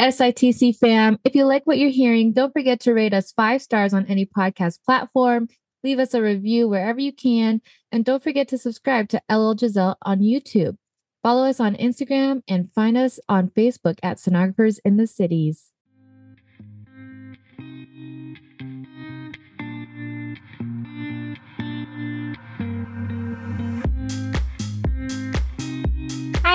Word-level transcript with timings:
SITC 0.00 0.78
fam. 0.78 1.18
If 1.24 1.34
you 1.34 1.44
like 1.44 1.66
what 1.66 1.76
you're 1.76 1.90
hearing, 1.90 2.32
don't 2.32 2.54
forget 2.54 2.80
to 2.80 2.94
rate 2.94 3.12
us 3.12 3.32
five 3.32 3.60
stars 3.60 3.92
on 3.92 4.06
any 4.06 4.24
podcast 4.24 4.78
platform. 4.82 5.48
Leave 5.84 5.98
us 5.98 6.14
a 6.14 6.22
review 6.22 6.68
wherever 6.68 6.98
you 6.98 7.12
can. 7.12 7.60
And 7.92 8.02
don't 8.02 8.22
forget 8.22 8.48
to 8.48 8.58
subscribe 8.58 9.10
to 9.10 9.22
LL 9.30 9.54
Geselle 9.54 9.96
on 10.02 10.20
YouTube. 10.20 10.78
Follow 11.22 11.44
us 11.44 11.60
on 11.60 11.76
Instagram 11.76 12.42
and 12.48 12.72
find 12.72 12.96
us 12.96 13.20
on 13.28 13.48
Facebook 13.48 13.98
at 14.02 14.16
Sonographers 14.16 14.78
in 14.86 14.96
the 14.96 15.06
Cities. 15.06 15.70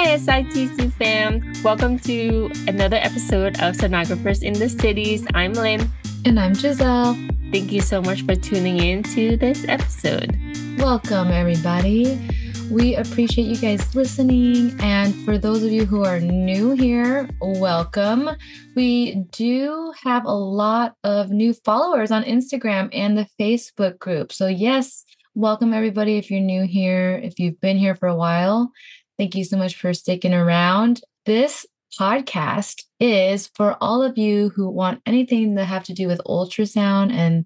Hi, 0.05 0.17
SITC 0.17 0.93
fam. 0.93 1.41
Welcome 1.63 1.97
to 2.01 2.51
another 2.67 2.97
episode 2.97 3.55
of 3.59 3.73
Sonographers 3.73 4.43
in 4.43 4.53
the 4.53 4.69
Cities. 4.69 5.25
I'm 5.33 5.53
Lynn. 5.53 5.89
And 6.25 6.39
I'm 6.39 6.53
Geselle. 6.53 7.15
Thank 7.51 7.71
you 7.71 7.81
so 7.81 8.03
much 8.03 8.21
for 8.21 8.35
tuning 8.35 8.77
in 8.77 9.01
to 9.15 9.35
this 9.35 9.65
episode. 9.67 10.37
Welcome, 10.77 11.31
everybody. 11.31 12.21
We 12.69 12.95
appreciate 12.95 13.45
you 13.45 13.57
guys 13.57 13.95
listening. 13.95 14.79
And 14.79 15.15
for 15.25 15.39
those 15.39 15.63
of 15.63 15.71
you 15.71 15.87
who 15.87 16.05
are 16.05 16.19
new 16.19 16.73
here, 16.73 17.27
welcome. 17.41 18.29
We 18.75 19.15
do 19.31 19.91
have 20.03 20.25
a 20.25 20.35
lot 20.35 20.97
of 21.03 21.31
new 21.31 21.51
followers 21.51 22.11
on 22.11 22.23
Instagram 22.25 22.89
and 22.93 23.17
the 23.17 23.27
Facebook 23.39 23.97
group. 23.97 24.31
So, 24.31 24.45
yes, 24.45 25.03
welcome 25.33 25.73
everybody 25.73 26.17
if 26.17 26.29
you're 26.29 26.41
new 26.41 26.67
here, 26.67 27.19
if 27.23 27.39
you've 27.39 27.59
been 27.59 27.79
here 27.79 27.95
for 27.95 28.07
a 28.07 28.15
while. 28.15 28.71
Thank 29.17 29.35
you 29.35 29.45
so 29.45 29.57
much 29.57 29.75
for 29.75 29.93
sticking 29.93 30.33
around. 30.33 31.01
This 31.25 31.65
podcast 31.97 32.83
is 32.99 33.47
for 33.55 33.77
all 33.79 34.03
of 34.03 34.17
you 34.17 34.49
who 34.49 34.69
want 34.69 35.01
anything 35.05 35.55
that 35.55 35.65
have 35.65 35.85
to 35.85 35.93
do 35.93 36.07
with 36.07 36.19
ultrasound 36.27 37.11
and 37.11 37.45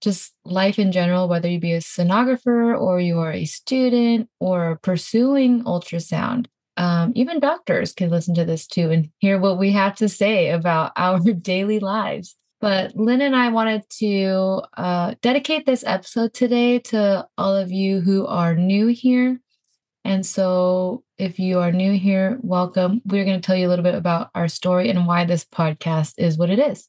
just 0.00 0.32
life 0.44 0.78
in 0.78 0.92
general, 0.92 1.28
whether 1.28 1.48
you 1.48 1.58
be 1.58 1.72
a 1.72 1.80
sonographer 1.80 2.78
or 2.78 3.00
you 3.00 3.18
are 3.18 3.32
a 3.32 3.44
student 3.44 4.28
or 4.38 4.78
pursuing 4.82 5.64
ultrasound. 5.64 6.46
Um, 6.76 7.12
even 7.16 7.40
doctors 7.40 7.92
can 7.92 8.08
listen 8.08 8.34
to 8.36 8.44
this 8.44 8.66
too 8.66 8.90
and 8.90 9.10
hear 9.18 9.38
what 9.38 9.58
we 9.58 9.72
have 9.72 9.96
to 9.96 10.08
say 10.08 10.50
about 10.50 10.92
our 10.96 11.18
daily 11.18 11.80
lives. 11.80 12.36
But 12.60 12.94
Lynn 12.94 13.22
and 13.22 13.34
I 13.34 13.48
wanted 13.48 13.82
to 13.98 14.62
uh, 14.76 15.14
dedicate 15.22 15.66
this 15.66 15.82
episode 15.84 16.34
today 16.34 16.78
to 16.78 17.26
all 17.36 17.56
of 17.56 17.72
you 17.72 18.00
who 18.00 18.26
are 18.26 18.54
new 18.54 18.88
here 18.88 19.40
and 20.10 20.26
so, 20.26 21.04
if 21.18 21.38
you 21.38 21.60
are 21.60 21.70
new 21.70 21.92
here, 21.92 22.36
welcome. 22.42 23.00
We're 23.04 23.24
going 23.24 23.40
to 23.40 23.46
tell 23.46 23.54
you 23.54 23.68
a 23.68 23.70
little 23.70 23.84
bit 23.84 23.94
about 23.94 24.30
our 24.34 24.48
story 24.48 24.90
and 24.90 25.06
why 25.06 25.24
this 25.24 25.44
podcast 25.44 26.14
is 26.18 26.36
what 26.36 26.50
it 26.50 26.58
is. 26.58 26.88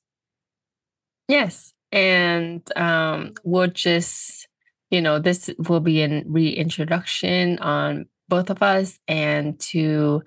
Yes. 1.27 1.71
And 1.91 2.63
um, 2.75 3.35
we'll 3.43 3.67
just, 3.67 4.47
you 4.89 5.01
know, 5.01 5.19
this 5.19 5.51
will 5.59 5.81
be 5.81 6.01
a 6.01 6.23
reintroduction 6.25 7.59
on 7.59 8.07
both 8.27 8.49
of 8.49 8.63
us 8.63 8.97
and 9.07 9.59
to 9.59 10.23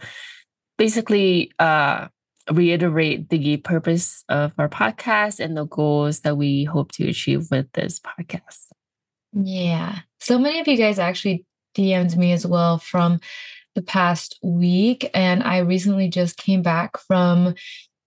basically 0.78 1.50
uh, 1.58 2.06
reiterate 2.48 3.28
the 3.28 3.56
purpose 3.56 4.22
of 4.28 4.52
our 4.56 4.68
podcast 4.68 5.40
and 5.40 5.56
the 5.56 5.66
goals 5.66 6.20
that 6.20 6.36
we 6.36 6.62
hope 6.62 6.92
to 6.92 7.08
achieve 7.08 7.48
with 7.50 7.72
this 7.72 7.98
podcast. 7.98 8.68
Yeah. 9.32 9.98
So 10.20 10.38
many 10.38 10.60
of 10.60 10.68
you 10.68 10.76
guys 10.76 11.00
actually 11.00 11.44
DM'd 11.74 12.16
me 12.16 12.32
as 12.32 12.46
well 12.46 12.78
from 12.78 13.20
the 13.74 13.82
past 13.82 14.38
week. 14.42 15.10
And 15.14 15.42
I 15.42 15.58
recently 15.58 16.08
just 16.08 16.36
came 16.36 16.62
back 16.62 16.96
from 16.98 17.54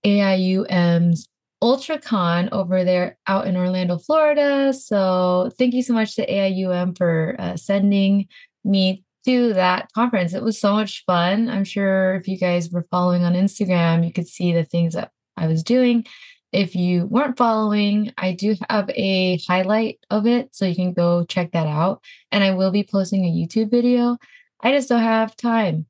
AIUM's 0.06 1.28
UltraCon 1.64 2.50
over 2.52 2.84
there 2.84 3.18
out 3.28 3.48
in 3.48 3.58
Orlando, 3.58 3.98
Florida. 3.98 4.73
So 4.73 5.52
thank 5.58 5.73
you 5.73 5.82
so 5.82 5.94
much 5.94 6.16
to 6.16 6.26
AIUM 6.26 6.98
for 6.98 7.36
uh, 7.40 7.58
sending 7.58 8.27
me 8.64 9.04
to 9.26 9.54
that 9.54 9.92
conference. 9.94 10.33
It 10.33 10.44
was 10.44 10.60
so 10.60 10.73
much 10.73 11.04
fun. 11.06 11.50
I'm 11.50 11.64
sure 11.64 12.16
if 12.16 12.27
you 12.27 12.38
guys 12.38 12.70
were 12.70 12.88
following 12.89 13.23
on 13.23 13.33
Instagram, 13.33 14.06
you 14.06 14.14
could 14.14 14.27
see 14.27 14.54
the 14.54 14.64
things 14.64 14.94
that 14.94 15.11
I 15.36 15.48
was 15.48 15.64
doing. 15.64 16.06
If 16.52 16.75
you 16.75 17.05
weren't 17.05 17.37
following, 17.37 18.13
I 18.17 18.33
do 18.33 18.55
have 18.69 18.89
a 18.91 19.37
highlight 19.47 19.99
of 20.09 20.25
it, 20.25 20.55
so 20.55 20.65
you 20.65 20.75
can 20.75 20.93
go 20.93 21.25
check 21.25 21.52
that 21.52 21.67
out. 21.67 22.02
And 22.31 22.43
I 22.43 22.53
will 22.53 22.71
be 22.71 22.83
posting 22.83 23.25
a 23.25 23.31
YouTube 23.31 23.69
video. 23.69 24.17
I 24.61 24.71
just 24.71 24.89
don't 24.89 25.02
have 25.02 25.35
time. 25.35 25.85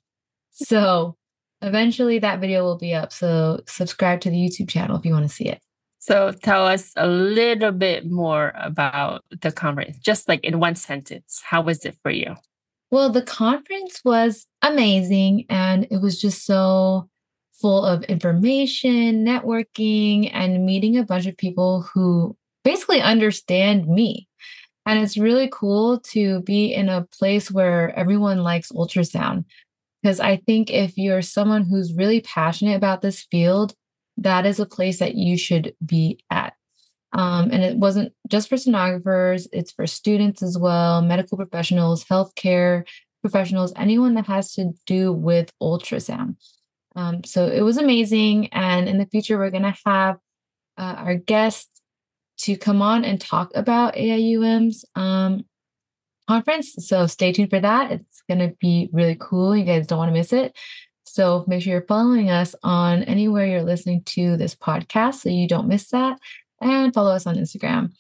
So 0.52 1.16
eventually 1.62 2.20
that 2.20 2.40
video 2.40 2.64
will 2.64 2.78
be 2.78 2.94
up. 2.94 3.14
So 3.14 3.62
subscribe 3.68 4.22
to 4.22 4.30
the 4.30 4.38
YouTube 4.38 4.70
channel 4.70 4.98
if 4.98 5.06
you 5.06 5.14
want 5.14 5.28
to 5.28 5.34
see 5.34 5.48
it. 5.48 5.62
So 6.00 6.32
tell 6.32 6.66
us 6.66 6.94
a 6.96 7.08
little 7.08 7.72
bit 7.72 8.10
more 8.10 8.54
about 8.56 9.26
the 9.42 9.52
conference, 9.52 9.98
just 10.00 10.28
like 10.28 10.44
in 10.44 10.60
one 10.60 10.76
sentence. 10.76 11.42
How 11.44 11.62
was 11.62 11.86
it 11.86 11.98
for 12.02 12.12
you? 12.12 12.36
Well, 12.92 13.10
the 13.10 13.22
conference 13.22 14.02
was 14.06 14.48
amazing 14.62 15.46
and 15.50 15.86
it 15.92 16.02
was 16.02 16.22
just 16.22 16.46
so 16.46 17.10
full 17.60 17.84
of 17.84 18.04
information, 18.04 19.26
networking, 19.26 20.30
and 20.34 20.66
meeting 20.66 20.98
a 20.98 21.04
bunch 21.04 21.26
of 21.26 21.38
people 21.38 21.82
who 21.94 22.36
basically 22.64 23.02
understand 23.02 23.88
me. 23.88 24.28
And 24.86 25.00
it's 25.00 25.18
really 25.18 25.50
cool 25.52 26.00
to 26.12 26.42
be 26.42 26.74
in 26.74 26.88
a 26.88 27.08
place 27.12 27.52
where 27.52 27.98
everyone 27.98 28.44
likes 28.44 28.72
ultrasound. 28.72 29.46
Because 30.02 30.20
I 30.20 30.38
think 30.38 30.70
if 30.70 30.98
you're 30.98 31.22
someone 31.22 31.66
who's 31.66 31.94
really 31.94 32.22
passionate 32.22 32.76
about 32.76 33.02
this 33.02 33.26
field, 33.30 33.74
that 34.18 34.46
is 34.46 34.60
a 34.60 34.66
place 34.66 35.00
that 35.00 35.16
you 35.16 35.38
should 35.38 35.74
be 35.86 36.20
at. 36.30 36.54
Um, 37.14 37.50
and 37.52 37.64
it 37.64 37.78
wasn't 37.78 38.14
just 38.28 38.50
for 38.50 38.56
sonographers, 38.56 39.48
it's 39.52 39.72
for 39.72 39.88
students 39.88 40.44
as 40.44 40.58
well, 40.58 41.02
medical 41.02 41.38
professionals, 41.38 42.06
healthcare 42.06 42.86
professionals, 43.22 43.74
anyone 43.76 44.14
that 44.16 44.28
has 44.28 44.54
to 44.54 44.72
do 44.86 45.12
with 45.12 45.52
ultrasound. 45.62 46.36
Um, 46.98 47.24
so 47.24 47.48
it 47.48 47.62
was 47.62 47.78
amazing. 47.78 48.48
And 48.48 48.90
in 48.90 48.98
the 48.98 49.06
future, 49.06 49.38
we're 49.38 49.52
going 49.52 49.64
to 49.64 49.78
have 49.86 50.18
uh, 50.78 50.96
our 50.98 51.16
guests 51.16 51.82
to 52.40 52.58
come 52.58 52.82
on 52.82 53.06
and 53.06 53.22
talk 53.22 53.52
about 53.56 53.96
AIUM's 53.96 54.84
um, 54.96 55.46
conference. 56.28 56.74
So 56.80 57.06
stay 57.06 57.32
tuned 57.32 57.52
for 57.52 57.60
that. 57.60 57.92
It's 57.92 58.24
going 58.28 58.40
to 58.40 58.56
be 58.60 58.90
really 58.92 59.16
cool. 59.20 59.56
You 59.56 59.64
guys 59.64 59.86
don't 59.86 60.00
want 60.00 60.10
to 60.10 60.18
miss 60.18 60.34
it. 60.34 60.58
So 61.06 61.46
make 61.48 61.62
sure 61.62 61.72
you're 61.72 61.86
following 61.88 62.32
us 62.32 62.56
on 62.64 63.04
anywhere 63.04 63.46
you're 63.46 63.64
listening 63.64 64.04
to 64.06 64.36
this 64.36 64.56
podcast 64.56 65.16
so 65.16 65.30
you 65.30 65.48
don't 65.48 65.68
miss 65.68 65.90
that. 65.92 66.18
And 66.60 66.94
follow 66.94 67.12
us 67.12 67.28
on 67.28 67.36
Instagram. 67.36 67.92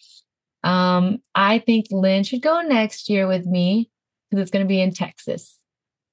Um, 0.64 1.20
I 1.36 1.60
think 1.60 1.86
Lynn 1.92 2.24
should 2.24 2.42
go 2.42 2.62
next 2.62 3.10
year 3.10 3.28
with 3.28 3.46
me 3.46 3.92
because 4.30 4.42
it's 4.42 4.52
going 4.52 4.66
to 4.66 4.68
be 4.68 4.82
in 4.82 4.92
Texas. 4.92 5.58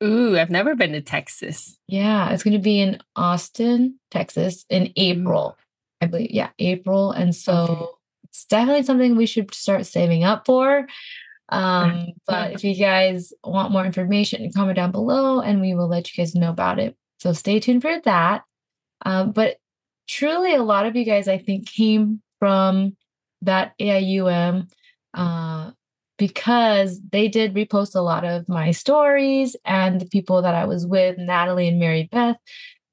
Ooh, 0.04 0.38
I've 0.38 0.50
never 0.50 0.74
been 0.74 0.92
to 0.92 1.00
Texas. 1.00 1.78
Yeah, 1.88 2.30
it's 2.30 2.42
going 2.42 2.52
to 2.52 2.62
be 2.62 2.80
in 2.80 2.98
Austin, 3.16 3.98
Texas 4.10 4.66
in 4.68 4.92
April. 4.96 5.56
I 6.00 6.06
believe. 6.06 6.30
Yeah, 6.30 6.50
April. 6.58 7.12
And 7.12 7.34
so 7.34 7.52
okay. 7.52 7.84
it's 8.24 8.44
definitely 8.44 8.82
something 8.82 9.16
we 9.16 9.26
should 9.26 9.54
start 9.54 9.86
saving 9.86 10.24
up 10.24 10.44
for. 10.44 10.86
Um, 11.48 12.12
but 12.26 12.52
if 12.52 12.64
you 12.64 12.74
guys 12.74 13.32
want 13.42 13.72
more 13.72 13.84
information, 13.84 14.50
comment 14.52 14.76
down 14.76 14.90
below 14.90 15.40
and 15.40 15.60
we 15.60 15.74
will 15.74 15.88
let 15.88 16.10
you 16.10 16.22
guys 16.22 16.34
know 16.34 16.50
about 16.50 16.78
it. 16.78 16.96
So 17.18 17.32
stay 17.32 17.60
tuned 17.60 17.82
for 17.82 18.00
that. 18.00 18.44
Um, 19.06 19.32
but 19.32 19.56
truly, 20.08 20.54
a 20.54 20.62
lot 20.62 20.86
of 20.86 20.96
you 20.96 21.04
guys, 21.04 21.28
I 21.28 21.38
think, 21.38 21.70
came 21.70 22.22
from 22.38 22.96
that 23.42 23.72
AIUM 23.78 24.70
uh, 25.14 25.70
because 26.18 27.00
they 27.10 27.28
did 27.28 27.54
repost 27.54 27.94
a 27.94 28.00
lot 28.00 28.24
of 28.24 28.48
my 28.48 28.70
stories 28.70 29.56
and 29.64 30.00
the 30.00 30.06
people 30.06 30.42
that 30.42 30.54
I 30.54 30.64
was 30.64 30.86
with, 30.86 31.18
Natalie 31.18 31.68
and 31.68 31.78
Mary 31.78 32.08
Beth, 32.10 32.36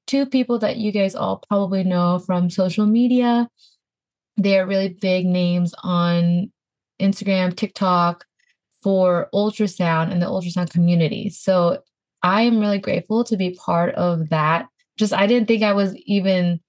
two 0.06 0.26
people 0.26 0.58
that 0.58 0.76
you 0.76 0.92
guys 0.92 1.14
all 1.14 1.42
probably 1.48 1.84
know 1.84 2.18
from 2.18 2.50
social 2.50 2.86
media. 2.86 3.48
They 4.36 4.58
are 4.58 4.66
really 4.66 4.88
big 4.88 5.26
names 5.26 5.74
on 5.82 6.50
Instagram, 7.00 7.56
TikTok 7.56 8.24
for 8.82 9.28
ultrasound 9.32 10.10
and 10.10 10.20
the 10.20 10.26
ultrasound 10.26 10.70
community. 10.70 11.30
So 11.30 11.82
I 12.22 12.42
am 12.42 12.58
really 12.58 12.78
grateful 12.78 13.24
to 13.24 13.36
be 13.36 13.54
part 13.54 13.94
of 13.94 14.30
that. 14.30 14.66
Just 14.98 15.12
I 15.12 15.26
didn't 15.26 15.48
think 15.48 15.62
I 15.62 15.72
was 15.72 15.96
even 15.96 16.60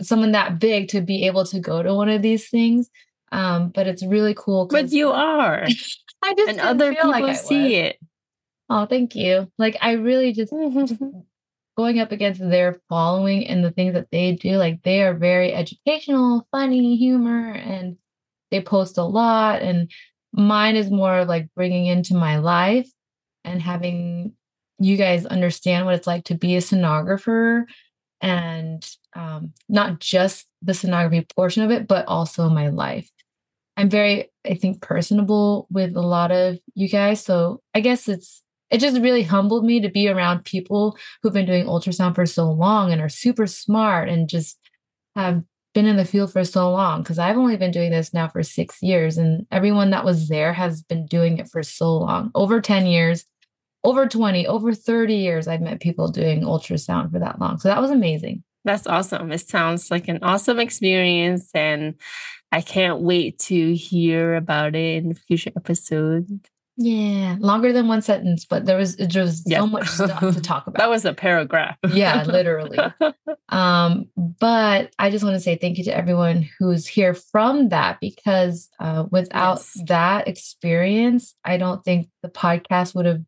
someone 0.00 0.32
that 0.32 0.58
big 0.58 0.88
to 0.88 1.00
be 1.00 1.26
able 1.26 1.44
to 1.46 1.60
go 1.60 1.82
to 1.82 1.94
one 1.94 2.08
of 2.08 2.22
these 2.22 2.48
things. 2.48 2.90
Um, 3.32 3.70
but 3.70 3.86
it's 3.86 4.04
really 4.04 4.34
cool. 4.36 4.66
But 4.66 4.90
you 4.90 5.10
are. 5.10 5.66
I 6.22 6.34
just 6.34 6.50
and 6.50 6.60
other 6.60 6.94
people 6.94 7.10
like 7.10 7.36
see 7.36 7.76
it. 7.76 7.98
Oh, 8.68 8.86
thank 8.86 9.14
you. 9.14 9.50
Like 9.58 9.76
I 9.80 9.92
really 9.92 10.32
just 10.32 10.52
going 11.76 11.98
up 11.98 12.12
against 12.12 12.40
their 12.40 12.80
following 12.88 13.46
and 13.46 13.64
the 13.64 13.70
things 13.70 13.94
that 13.94 14.10
they 14.10 14.32
do. 14.32 14.56
Like 14.56 14.82
they 14.82 15.02
are 15.02 15.14
very 15.14 15.52
educational, 15.52 16.46
funny, 16.50 16.96
humor, 16.96 17.52
and 17.52 17.96
they 18.50 18.60
post 18.60 18.98
a 18.98 19.02
lot. 19.02 19.62
And 19.62 19.90
mine 20.32 20.76
is 20.76 20.90
more 20.90 21.24
like 21.24 21.48
bringing 21.54 21.86
into 21.86 22.14
my 22.14 22.38
life 22.38 22.90
and 23.44 23.62
having 23.62 24.34
you 24.78 24.96
guys 24.96 25.26
understand 25.26 25.86
what 25.86 25.94
it's 25.94 26.06
like 26.06 26.24
to 26.24 26.34
be 26.34 26.56
a 26.56 26.60
sonographer 26.60 27.64
and 28.20 28.88
um, 29.14 29.52
not 29.68 30.00
just 30.00 30.46
the 30.62 30.72
sonography 30.72 31.28
portion 31.34 31.62
of 31.62 31.70
it, 31.70 31.86
but 31.86 32.06
also 32.06 32.48
my 32.48 32.68
life. 32.68 33.10
I'm 33.80 33.88
very, 33.88 34.30
I 34.46 34.54
think, 34.54 34.82
personable 34.82 35.66
with 35.70 35.96
a 35.96 36.02
lot 36.02 36.30
of 36.30 36.58
you 36.74 36.88
guys. 36.88 37.24
So 37.24 37.62
I 37.74 37.80
guess 37.80 38.08
it's, 38.08 38.42
it 38.70 38.78
just 38.78 39.00
really 39.00 39.22
humbled 39.22 39.64
me 39.64 39.80
to 39.80 39.88
be 39.88 40.08
around 40.08 40.44
people 40.44 40.98
who've 41.22 41.32
been 41.32 41.46
doing 41.46 41.64
ultrasound 41.64 42.14
for 42.14 42.26
so 42.26 42.50
long 42.50 42.92
and 42.92 43.00
are 43.00 43.08
super 43.08 43.46
smart 43.46 44.08
and 44.08 44.28
just 44.28 44.58
have 45.16 45.42
been 45.72 45.86
in 45.86 45.96
the 45.96 46.04
field 46.04 46.32
for 46.32 46.44
so 46.44 46.70
long 46.70 47.02
because 47.02 47.18
I've 47.18 47.38
only 47.38 47.56
been 47.56 47.70
doing 47.70 47.90
this 47.90 48.12
now 48.12 48.28
for 48.28 48.42
six 48.42 48.82
years, 48.82 49.16
and 49.16 49.46
everyone 49.50 49.90
that 49.90 50.04
was 50.04 50.28
there 50.28 50.52
has 50.52 50.82
been 50.82 51.06
doing 51.06 51.38
it 51.38 51.48
for 51.48 51.62
so 51.62 51.96
long 51.96 52.30
over 52.34 52.60
10 52.60 52.86
years, 52.86 53.24
over 53.82 54.06
20, 54.06 54.46
over 54.46 54.74
30 54.74 55.14
years. 55.14 55.48
I've 55.48 55.62
met 55.62 55.80
people 55.80 56.08
doing 56.08 56.42
ultrasound 56.42 57.12
for 57.12 57.18
that 57.20 57.40
long. 57.40 57.58
So 57.58 57.68
that 57.68 57.80
was 57.80 57.90
amazing. 57.90 58.44
That's 58.64 58.86
awesome. 58.86 59.32
It 59.32 59.48
sounds 59.48 59.90
like 59.90 60.08
an 60.08 60.18
awesome 60.22 60.60
experience, 60.60 61.48
and 61.54 61.94
I 62.52 62.60
can't 62.60 63.00
wait 63.00 63.38
to 63.40 63.74
hear 63.74 64.34
about 64.34 64.74
it 64.74 65.04
in 65.04 65.14
future 65.14 65.52
episode. 65.56 66.40
Yeah, 66.82 67.36
longer 67.40 67.74
than 67.74 67.88
one 67.88 68.00
sentence, 68.00 68.46
but 68.46 68.64
there 68.64 68.78
was 68.78 68.96
just 68.96 69.42
yes. 69.46 69.60
so 69.60 69.66
much 69.66 69.86
stuff 69.86 70.20
to 70.20 70.40
talk 70.40 70.66
about. 70.66 70.78
that 70.78 70.88
was 70.88 71.04
a 71.04 71.12
paragraph. 71.12 71.76
yeah, 71.92 72.22
literally. 72.26 72.78
um, 73.50 74.08
but 74.16 74.90
I 74.98 75.10
just 75.10 75.22
want 75.22 75.34
to 75.34 75.40
say 75.40 75.56
thank 75.56 75.76
you 75.76 75.84
to 75.84 75.94
everyone 75.94 76.48
who's 76.58 76.86
here 76.86 77.12
from 77.12 77.68
that 77.68 78.00
because 78.00 78.70
uh, 78.80 79.04
without 79.10 79.58
yes. 79.58 79.82
that 79.88 80.26
experience, 80.26 81.34
I 81.44 81.58
don't 81.58 81.84
think 81.84 82.08
the 82.22 82.30
podcast 82.30 82.94
would 82.94 83.04
have 83.04 83.20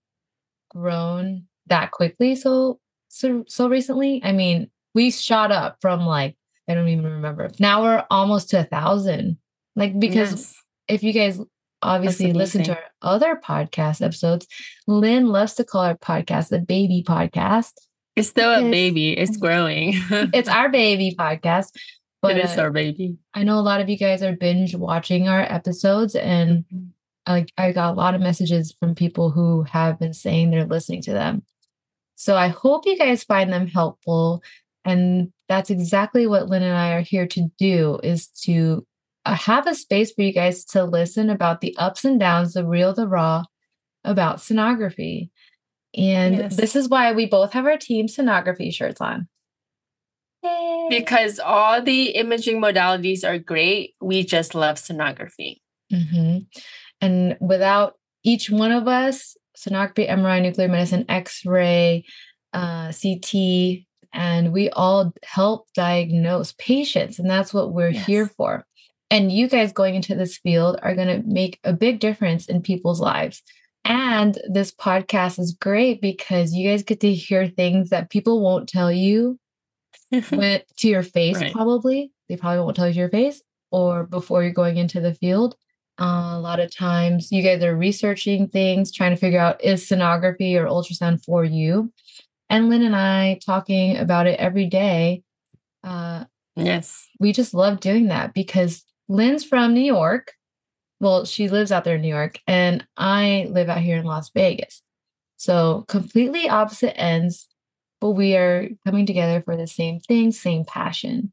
grown 0.71 1.45
that 1.67 1.91
quickly. 1.91 2.35
So 2.35 2.81
so 3.09 3.45
so 3.47 3.69
recently, 3.69 4.23
I 4.25 4.33
mean, 4.33 4.71
we 4.95 5.11
shot 5.11 5.53
up 5.53 5.77
from 5.83 6.07
like 6.07 6.37
I 6.69 6.75
don't 6.75 6.89
even 6.89 7.05
remember. 7.05 7.51
Now 7.59 7.83
we're 7.83 8.05
almost 8.11 8.51
to 8.51 8.61
a 8.61 8.65
thousand. 8.65 9.39
Like 9.75 9.99
because 9.99 10.31
yes. 10.31 10.55
if 10.89 11.03
you 11.03 11.13
guys 11.13 11.41
obviously 11.83 12.33
listen 12.33 12.63
to 12.65 12.77
our 12.77 12.85
other 13.03 13.37
podcast 13.37 14.03
episodes. 14.03 14.47
Lynn 14.87 15.27
loves 15.29 15.55
to 15.55 15.65
call 15.65 15.83
our 15.83 15.97
podcast 15.97 16.49
the 16.49 16.61
baby 16.61 17.05
podcast. 17.07 17.73
It's 18.15 18.29
still 18.29 18.51
a 18.51 18.71
baby. 18.71 19.13
It's 19.13 19.37
growing. 19.37 19.95
it's 20.11 20.49
our 20.49 20.69
baby 20.69 21.15
podcast. 21.19 21.69
But, 22.21 22.37
it 22.37 22.45
is 22.45 22.57
our 22.57 22.71
baby. 22.71 23.17
I 23.35 23.43
know 23.43 23.59
a 23.59 23.61
lot 23.61 23.81
of 23.81 23.89
you 23.89 23.99
guys 23.99 24.23
are 24.23 24.33
binge 24.33 24.77
watching 24.77 25.29
our 25.29 25.41
episodes, 25.41 26.15
and 26.15 26.65
mm-hmm. 26.73 26.85
I, 27.27 27.47
I 27.59 27.73
got 27.73 27.93
a 27.93 27.97
lot 27.97 28.15
of 28.15 28.21
messages 28.21 28.77
from 28.79 28.95
people 28.95 29.31
who 29.31 29.65
have 29.65 29.99
been 29.99 30.15
saying 30.15 30.51
they're 30.51 30.65
listening 30.65 31.03
to 31.03 31.13
them. 31.13 31.43
So 32.15 32.37
I 32.37 32.47
hope 32.49 32.87
you 32.87 32.97
guys 32.97 33.25
find 33.25 33.53
them 33.53 33.67
helpful. 33.67 34.45
And 34.85 35.33
that's 35.49 35.71
exactly 35.71 36.27
what 36.27 36.49
Lynn 36.49 36.63
and 36.63 36.77
I 36.77 36.93
are 36.93 37.03
here 37.03 37.27
to 37.29 37.49
do 37.59 38.01
is 38.03 38.29
to 38.45 38.87
uh, 39.25 39.35
have 39.35 39.67
a 39.67 39.75
space 39.75 40.13
for 40.13 40.23
you 40.23 40.33
guys 40.33 40.65
to 40.67 40.85
listen 40.85 41.31
about 41.31 41.61
the 41.61 41.77
ups 41.79 42.05
and 42.05 42.19
downs, 42.19 42.55
the 42.55 42.67
real, 42.67 42.93
the 42.93 43.07
raw 43.07 43.45
about 44.05 44.39
sonography. 44.39 45.31
And 45.95 46.37
yes. 46.37 46.57
this 46.57 46.75
is 46.75 46.89
why 46.89 47.13
we 47.13 47.27
both 47.27 47.53
have 47.53 47.67
our 47.67 47.77
team 47.77 48.07
sonography 48.07 48.73
shirts 48.73 49.01
on. 49.01 49.29
Yay. 50.43 50.87
Because 50.91 51.39
all 51.39 51.81
the 51.83 52.11
imaging 52.11 52.61
modalities 52.61 53.25
are 53.25 53.39
great. 53.39 53.95
We 54.01 54.25
just 54.25 54.55
love 54.55 54.77
sonography. 54.77 55.59
Mm-hmm. 55.93 56.39
And 57.01 57.37
without 57.41 57.95
each 58.25 58.51
one 58.51 58.73
of 58.73 58.89
us, 58.89 59.37
sonography, 59.57 60.09
MRI, 60.09 60.43
nuclear 60.43 60.69
medicine, 60.69 61.05
X 61.09 61.45
ray, 61.45 62.05
uh, 62.53 62.93
CT, 62.93 63.85
and 64.13 64.53
we 64.53 64.69
all 64.71 65.13
help 65.25 65.67
diagnose 65.75 66.53
patients. 66.53 67.19
And 67.19 67.31
that's 67.31 67.55
what 67.55 67.73
we're 67.73 67.91
yes. 67.91 68.07
here 68.07 68.27
for. 68.27 68.67
And 69.11 69.31
you 69.31 69.49
guys 69.49 69.73
going 69.73 69.95
into 69.95 70.15
this 70.15 70.39
field 70.39 70.79
are 70.83 70.95
going 70.95 71.09
to 71.09 71.29
make 71.29 71.59
a 71.65 71.73
big 71.73 72.01
difference 72.01 72.47
in 72.47 72.63
people's 72.63 73.01
lives. 73.01 73.43
And 73.85 74.39
this 74.49 74.73
podcast 74.73 75.39
is 75.39 75.53
great 75.53 76.01
because 76.01 76.55
you 76.55 76.71
guys 76.71 76.83
get 76.83 77.01
to 77.01 77.13
hear 77.13 77.49
things 77.49 77.91
that 77.91 78.11
people 78.11 78.41
won't 78.41 78.69
tell 78.69 78.93
you 78.93 79.39
when, 80.31 80.63
to 80.79 80.89
your 80.89 81.03
face, 81.03 81.37
right. 81.37 81.53
probably. 81.53 82.13
They 82.29 82.37
probably 82.37 82.61
won't 82.61 82.77
tell 82.77 82.87
you 82.87 82.95
to 82.95 83.01
your 83.01 83.09
face 83.11 83.43
or 83.71 84.05
before 84.05 84.43
you're 84.43 84.53
going 84.53 84.77
into 84.77 85.01
the 85.01 85.15
field. 85.15 85.57
Uh, 86.01 86.33
a 86.35 86.41
lot 86.41 86.61
of 86.61 86.75
times 86.75 87.31
you 87.31 87.43
guys 87.43 87.63
are 87.63 87.77
researching 87.77 88.49
things, 88.49 88.93
trying 88.93 89.11
to 89.11 89.17
figure 89.17 89.39
out 89.39 89.63
is 89.63 89.87
sonography 89.87 90.55
or 90.57 90.67
ultrasound 90.67 91.23
for 91.25 91.45
you. 91.45 91.93
And 92.53 92.69
Lynn 92.69 92.83
and 92.83 92.95
I 92.95 93.41
talking 93.45 93.97
about 93.97 94.27
it 94.27 94.39
every 94.39 94.67
day. 94.67 95.23
Uh, 95.83 96.27
yes. 96.55 97.09
We 97.19 97.33
just 97.33 97.55
love 97.55 97.81
doing 97.81 98.09
that 98.09 98.35
because 98.35 98.85
Lynn's 99.09 99.43
from 99.43 99.73
New 99.73 99.81
York. 99.81 100.35
Well, 101.01 101.25
she 101.25 101.49
lives 101.49 101.73
out 101.73 101.85
there 101.85 101.97
in 101.97 102.03
New 102.03 102.09
York, 102.09 102.41
and 102.47 102.87
I 102.97 103.49
live 103.51 103.71
out 103.71 103.81
here 103.81 103.97
in 103.97 104.05
Las 104.05 104.31
Vegas. 104.35 104.83
So 105.39 105.87
completely 105.89 106.47
opposite 106.47 106.97
ends, 107.01 107.49
but 108.03 108.11
we 108.11 108.37
are 108.37 108.69
coming 108.87 109.07
together 109.07 109.41
for 109.41 109.57
the 109.57 109.67
same 109.67 109.99
thing, 109.99 110.31
same 110.31 110.67
passion. 110.67 111.33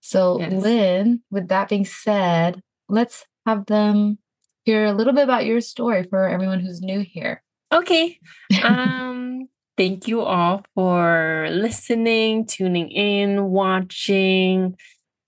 So, 0.00 0.40
yes. 0.40 0.52
Lynn, 0.52 1.22
with 1.30 1.46
that 1.46 1.68
being 1.68 1.86
said, 1.86 2.60
let's 2.88 3.24
have 3.46 3.66
them 3.66 4.18
hear 4.64 4.84
a 4.84 4.92
little 4.92 5.12
bit 5.12 5.24
about 5.24 5.46
your 5.46 5.60
story 5.60 6.02
for 6.02 6.28
everyone 6.28 6.58
who's 6.58 6.80
new 6.80 7.00
here. 7.00 7.44
Okay. 7.72 8.18
Um, 8.64 9.48
thank 9.78 10.08
you 10.08 10.22
all 10.22 10.64
for 10.76 11.48
listening, 11.50 12.46
tuning 12.46 12.90
in, 12.90 13.46
watching, 13.46 14.76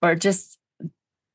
or 0.03 0.17
just 0.17 0.59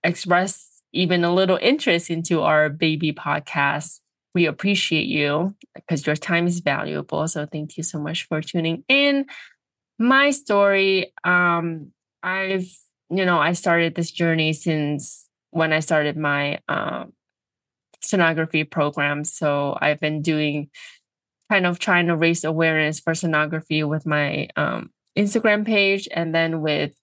express 0.04 0.82
even 0.94 1.24
a 1.24 1.34
little 1.34 1.60
interest 1.62 2.10
into 2.10 2.42
our 2.42 2.70
baby 2.70 3.14
podcast, 3.14 4.00
we 4.36 4.46
appreciate 4.46 5.08
you 5.08 5.56
because 5.76 6.06
your 6.08 6.16
time 6.16 6.48
is 6.48 6.60
valuable. 6.60 7.28
So 7.28 7.46
thank 7.46 7.78
you 7.78 7.84
so 7.84 8.00
much 8.00 8.28
for 8.28 8.42
tuning 8.42 8.84
in. 8.90 9.26
My 10.00 10.32
story, 10.32 11.14
um, 11.24 11.92
I've, 12.24 12.68
you 13.10 13.26
know, 13.26 13.40
I 13.40 13.54
started 13.54 13.96
this 13.96 14.12
journey 14.12 14.54
since 14.54 15.28
when 15.52 15.74
I 15.74 15.80
started 15.82 16.18
my 16.18 16.60
um, 16.70 17.14
sonography 18.04 18.70
program. 18.70 19.24
So 19.24 19.78
I've 19.82 20.00
been 20.00 20.22
doing 20.22 20.70
kind 21.50 21.66
of 21.66 21.80
trying 21.80 22.08
to 22.08 22.16
raise 22.16 22.44
awareness 22.44 23.00
for 23.00 23.14
sonography 23.14 23.88
with 23.88 24.06
my 24.06 24.48
um, 24.56 24.90
Instagram 25.18 25.66
page 25.66 26.08
and 26.12 26.34
then 26.34 26.62
with 26.62 26.94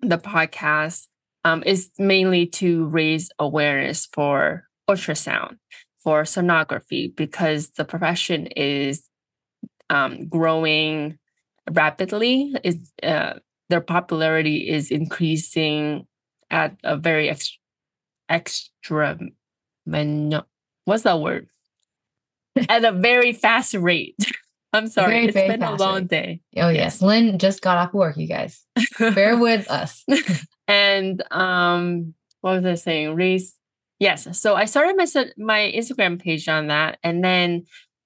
the 0.00 0.18
podcast 0.18 1.06
um, 1.44 1.62
is 1.64 1.90
mainly 1.98 2.46
to 2.46 2.86
raise 2.86 3.30
awareness 3.38 4.06
for 4.12 4.64
ultrasound, 4.88 5.58
for 6.02 6.22
sonography, 6.22 7.14
because 7.14 7.70
the 7.70 7.84
profession 7.84 8.46
is 8.48 9.08
um, 9.90 10.28
growing 10.28 11.18
rapidly. 11.70 12.54
Is 12.64 12.92
uh, 13.02 13.34
their 13.68 13.80
popularity 13.80 14.68
is 14.68 14.90
increasing 14.90 16.06
at 16.50 16.76
a 16.84 16.96
very 16.96 17.28
ex- 17.28 17.58
extra, 18.28 19.18
what's 20.84 21.02
that 21.02 21.20
word? 21.20 21.48
at 22.68 22.84
a 22.84 22.92
very 22.92 23.32
fast 23.32 23.74
rate. 23.74 24.16
I'm 24.72 24.88
sorry, 24.88 25.12
very, 25.12 25.24
it's 25.26 25.34
very 25.34 25.48
been 25.48 25.62
a 25.62 25.76
long 25.76 26.00
rate. 26.00 26.08
day. 26.08 26.40
Oh 26.56 26.68
yes. 26.68 27.00
yes, 27.00 27.02
Lynn 27.02 27.38
just 27.38 27.62
got 27.62 27.78
off 27.78 27.94
work. 27.94 28.16
You 28.16 28.26
guys, 28.26 28.66
bear 28.98 29.36
with 29.36 29.70
us. 29.70 30.04
And 30.68 31.22
um, 31.32 32.14
what 32.40 32.56
was 32.56 32.66
I 32.66 32.74
saying? 32.74 33.14
Race. 33.14 33.56
Yes. 33.98 34.38
So 34.38 34.54
I 34.54 34.66
started 34.66 34.96
my 34.96 35.06
my 35.38 35.72
Instagram 35.74 36.20
page 36.20 36.48
on 36.48 36.66
that, 36.66 36.98
and 37.02 37.24
then 37.24 37.64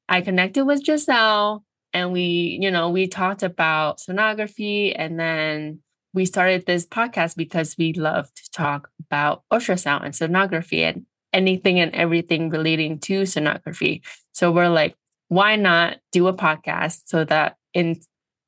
I 0.08 0.20
connected 0.20 0.64
with 0.64 0.84
Geselle, 0.84 1.62
and 1.92 2.12
we, 2.12 2.58
you 2.60 2.70
know, 2.70 2.90
we 2.90 3.08
talked 3.08 3.42
about 3.42 3.98
sonography, 3.98 4.94
and 4.96 5.18
then 5.18 5.80
we 6.12 6.26
started 6.26 6.66
this 6.66 6.86
podcast 6.86 7.36
because 7.36 7.76
we 7.78 7.92
love 7.92 8.32
to 8.34 8.50
talk 8.50 8.90
about 9.00 9.42
ultrasound 9.52 10.04
and 10.04 10.14
sonography 10.14 10.80
and 10.80 11.06
anything 11.32 11.78
and 11.78 11.94
everything 11.94 12.50
relating 12.50 12.98
to 12.98 13.22
sonography. 13.22 14.02
So 14.32 14.52
we're 14.52 14.68
like, 14.68 14.94
why 15.28 15.56
not 15.56 15.98
do 16.12 16.26
a 16.26 16.34
podcast 16.34 17.02
so 17.06 17.24
that 17.24 17.56
in 17.72 18.00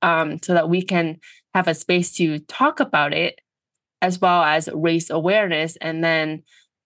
um 0.03 0.41
so 0.43 0.55
that 0.55 0.69
we 0.69 0.83
can 0.83 1.19
have 1.55 1.69
a 1.69 1.75
space 1.75 2.13
to 2.17 2.39
talk 2.41 2.81
about 2.81 3.13
it 3.13 3.41
as 4.01 4.21
well 4.21 4.43
as 4.43 4.69
raise 4.75 5.11
awareness 5.11 5.77
and 5.77 6.03
then 6.03 6.43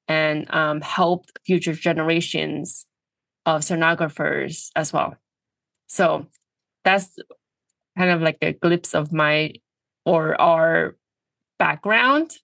and 0.08 0.52
um, 0.54 0.80
help 0.82 1.26
future 1.44 1.72
generations 1.72 2.86
of 3.44 3.62
sonographers 3.62 4.70
as 4.76 4.92
well. 4.92 5.16
So 5.88 6.26
that's 6.84 7.18
kind 7.96 8.10
of 8.10 8.20
like 8.20 8.38
a 8.42 8.52
glimpse 8.52 8.94
of 8.94 9.12
my 9.12 9.54
or 10.04 10.40
our 10.40 10.96
background, 11.58 12.36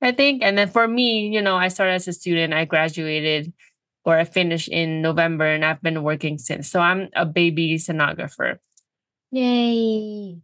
I 0.00 0.12
think. 0.12 0.42
And 0.42 0.56
then 0.56 0.68
for 0.68 0.86
me, 0.86 1.28
you 1.28 1.42
know, 1.42 1.56
I 1.56 1.68
started 1.68 1.94
as 1.94 2.08
a 2.08 2.12
student, 2.12 2.54
I 2.54 2.64
graduated 2.64 3.52
I 4.18 4.24
finished 4.24 4.68
in 4.68 5.02
November 5.02 5.46
and 5.46 5.64
I've 5.64 5.82
been 5.82 6.02
working 6.02 6.38
since. 6.38 6.70
So 6.70 6.80
I'm 6.80 7.08
a 7.14 7.26
baby 7.26 7.76
sonographer. 7.76 8.58
Yay. 9.30 10.40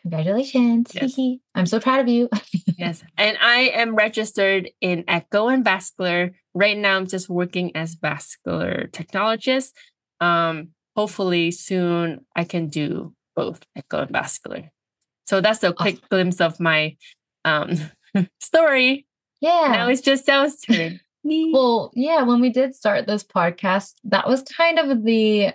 Congratulations. 0.00 0.92
Yes. 0.94 1.18
I'm 1.54 1.66
so 1.66 1.80
proud 1.80 2.00
of 2.00 2.08
you. 2.08 2.28
yes. 2.78 3.02
And 3.16 3.38
I 3.40 3.72
am 3.74 3.94
registered 3.94 4.70
in 4.80 5.04
echo 5.08 5.48
and 5.48 5.64
vascular. 5.64 6.32
Right 6.52 6.76
now, 6.76 6.96
I'm 6.96 7.06
just 7.06 7.28
working 7.28 7.74
as 7.74 7.94
vascular 7.94 8.88
technologist. 8.92 9.72
Um, 10.20 10.68
hopefully, 10.94 11.50
soon 11.50 12.26
I 12.36 12.44
can 12.44 12.68
do 12.68 13.14
both 13.34 13.62
echo 13.74 14.02
and 14.02 14.10
vascular. 14.10 14.70
So 15.26 15.40
that's 15.40 15.62
a 15.62 15.72
quick 15.72 15.96
awesome. 15.96 16.08
glimpse 16.10 16.40
of 16.40 16.60
my 16.60 16.96
um, 17.44 17.76
story. 18.40 19.06
Yeah. 19.40 19.68
Now 19.72 19.88
it's 19.88 20.00
just 20.00 20.26
Sal's 20.26 20.60
turn. 20.60 21.00
Well, 21.24 21.90
yeah, 21.94 22.22
when 22.22 22.40
we 22.40 22.50
did 22.50 22.74
start 22.74 23.06
this 23.06 23.24
podcast, 23.24 23.94
that 24.04 24.28
was 24.28 24.42
kind 24.42 24.78
of 24.78 25.04
the 25.04 25.52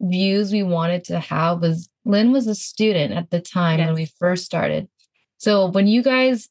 views 0.00 0.52
we 0.52 0.62
wanted 0.62 1.04
to 1.04 1.20
have 1.20 1.60
was 1.60 1.88
Lynn 2.04 2.32
was 2.32 2.46
a 2.48 2.54
student 2.54 3.14
at 3.14 3.30
the 3.30 3.40
time 3.40 3.78
yes. 3.78 3.86
when 3.86 3.94
we 3.94 4.10
first 4.18 4.44
started. 4.44 4.88
So 5.38 5.66
when 5.66 5.86
you 5.86 6.02
guys 6.02 6.48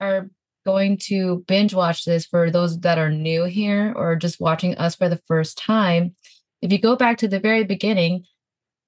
are 0.00 0.28
going 0.66 0.98
to 0.98 1.44
binge 1.46 1.74
watch 1.74 2.04
this 2.04 2.26
for 2.26 2.50
those 2.50 2.78
that 2.80 2.98
are 2.98 3.10
new 3.10 3.44
here 3.44 3.92
or 3.96 4.16
just 4.16 4.40
watching 4.40 4.74
us 4.76 4.94
for 4.94 5.08
the 5.08 5.20
first 5.26 5.56
time, 5.56 6.14
if 6.60 6.72
you 6.72 6.78
go 6.78 6.96
back 6.96 7.18
to 7.18 7.28
the 7.28 7.40
very 7.40 7.64
beginning 7.64 8.24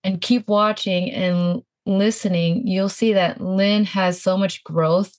and 0.05 0.21
keep 0.21 0.49
watching 0.49 1.11
and 1.11 1.63
listening, 1.87 2.67
you'll 2.67 2.89
see 2.89 3.13
that 3.15 3.41
Lynn 3.41 3.85
has 3.85 4.21
so 4.21 4.37
much 4.37 4.63
growth 4.65 5.19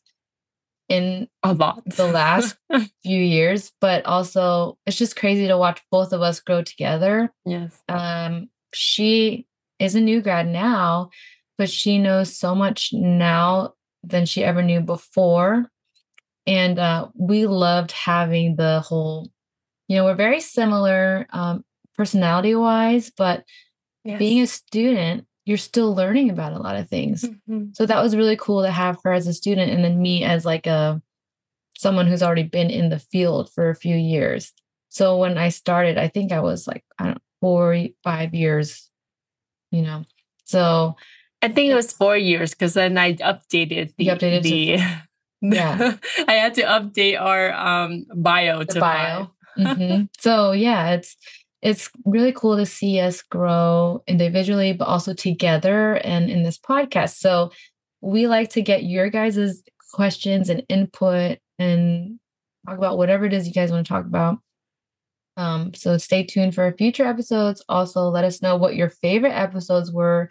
in 0.90 1.28
a 1.44 1.54
lot 1.54 1.84
the 1.86 2.08
last 2.08 2.58
few 3.04 3.22
years, 3.22 3.72
but 3.82 4.06
also 4.06 4.78
it's 4.86 4.98
just 4.98 5.16
crazy 5.16 5.48
to 5.48 5.58
watch 5.58 5.82
both 5.92 6.14
of 6.14 6.22
us 6.22 6.40
grow 6.40 6.62
together. 6.62 7.32
Yes. 7.46 7.78
Um, 7.90 8.50
she 8.74 9.48
is 9.80 9.96
a 9.96 10.02
new 10.02 10.22
grad 10.22 10.48
now, 10.48 11.10
but 11.58 11.70
she 11.70 11.98
knows 11.98 12.36
so 12.36 12.56
much 12.56 12.92
now 12.94 13.74
than 14.04 14.26
she 14.26 14.44
ever 14.44 14.64
knew 14.64 14.82
before. 14.82 15.70
And 16.46 16.80
uh, 16.80 17.10
we 17.14 17.46
loved 17.46 17.92
having 17.92 18.56
the 18.56 18.80
whole, 18.80 19.30
you 19.88 19.98
know, 19.98 20.06
we're 20.06 20.16
very 20.16 20.40
similar 20.40 21.28
um, 21.32 21.66
personality 21.96 22.56
wise, 22.56 23.12
but 23.16 23.44
yes. 24.06 24.20
being 24.20 24.42
a 24.42 24.48
student, 24.48 25.26
you're 25.48 25.58
still 25.58 25.96
learning 25.96 26.30
about 26.30 26.52
a 26.52 26.60
lot 26.60 26.76
of 26.76 26.90
things. 26.90 27.24
Mm-hmm. 27.24 27.70
So 27.74 27.86
that 27.86 28.04
was 28.04 28.16
really 28.16 28.36
cool 28.36 28.64
to 28.64 28.72
have 28.72 29.00
her 29.04 29.14
as 29.14 29.28
a 29.28 29.34
student 29.34 29.72
and 29.72 29.84
then 29.84 30.02
me 30.02 30.24
as 30.24 30.46
like 30.46 30.68
a 30.68 31.02
someone 31.78 32.08
who's 32.08 32.24
already 32.24 32.44
been 32.44 32.70
in 32.70 32.90
the 32.90 33.00
field 33.00 33.50
for 33.54 33.70
a 33.70 33.76
few 33.76 33.96
years. 33.96 34.52
So 34.90 35.18
when 35.18 35.38
I 35.38 35.50
started, 35.50 35.98
I 35.98 36.10
think 36.10 36.32
I 36.32 36.42
was 36.42 36.68
like, 36.68 36.84
I 37.00 37.06
don't 37.06 37.14
know, 37.14 37.22
four, 37.40 37.86
five 38.04 38.34
years 38.34 38.90
you 39.72 39.82
know. 39.82 40.06
So 40.46 40.96
I 41.42 41.50
think 41.50 41.72
it 41.72 41.76
was 41.76 41.94
four 41.94 42.18
years 42.18 42.52
because 42.52 42.74
then 42.74 42.98
I 42.98 43.14
updated 43.14 43.96
the, 43.98 44.08
updated 44.08 44.44
the 44.44 44.78
to, 44.78 45.02
yeah. 45.42 45.98
I 46.28 46.34
had 46.34 46.56
to 46.56 46.64
update 46.64 47.20
our 47.20 47.54
um 47.54 48.06
bio 48.14 48.60
the 48.60 48.74
to 48.74 48.80
bio. 48.80 49.32
mm-hmm. 49.58 50.06
So 50.20 50.52
yeah, 50.52 50.92
it's 50.92 51.16
it's 51.62 51.90
really 52.06 52.32
cool 52.32 52.58
to 52.58 52.66
see 52.66 53.00
us 53.00 53.22
grow 53.22 54.04
individually, 54.08 54.74
but 54.74 54.88
also 54.88 55.14
together 55.14 55.96
and 55.96 56.30
in 56.30 56.44
this 56.44 56.58
podcast. 56.58 57.16
So 57.18 57.52
we 58.02 58.28
like 58.28 58.50
to 58.52 58.62
get 58.62 58.84
your 58.84 59.10
guys' 59.10 59.64
questions 59.94 60.50
and 60.50 60.64
input 60.70 61.40
and 61.58 62.20
talk 62.68 62.78
about 62.78 62.98
whatever 62.98 63.26
it 63.26 63.34
is 63.34 63.48
you 63.48 63.54
guys 63.54 63.72
want 63.72 63.86
to 63.86 63.92
talk 63.92 64.06
about. 64.06 64.38
Um, 65.36 65.74
so 65.74 65.98
stay 65.98 66.24
tuned 66.24 66.56
for 66.56 66.72
future 66.74 67.06
episodes. 67.06 67.64
Also, 67.70 68.10
let 68.10 68.24
us 68.24 68.42
know 68.42 68.56
what 68.56 68.76
your 68.76 68.90
favorite 68.90 69.34
episodes 69.34 69.92
were 69.92 70.30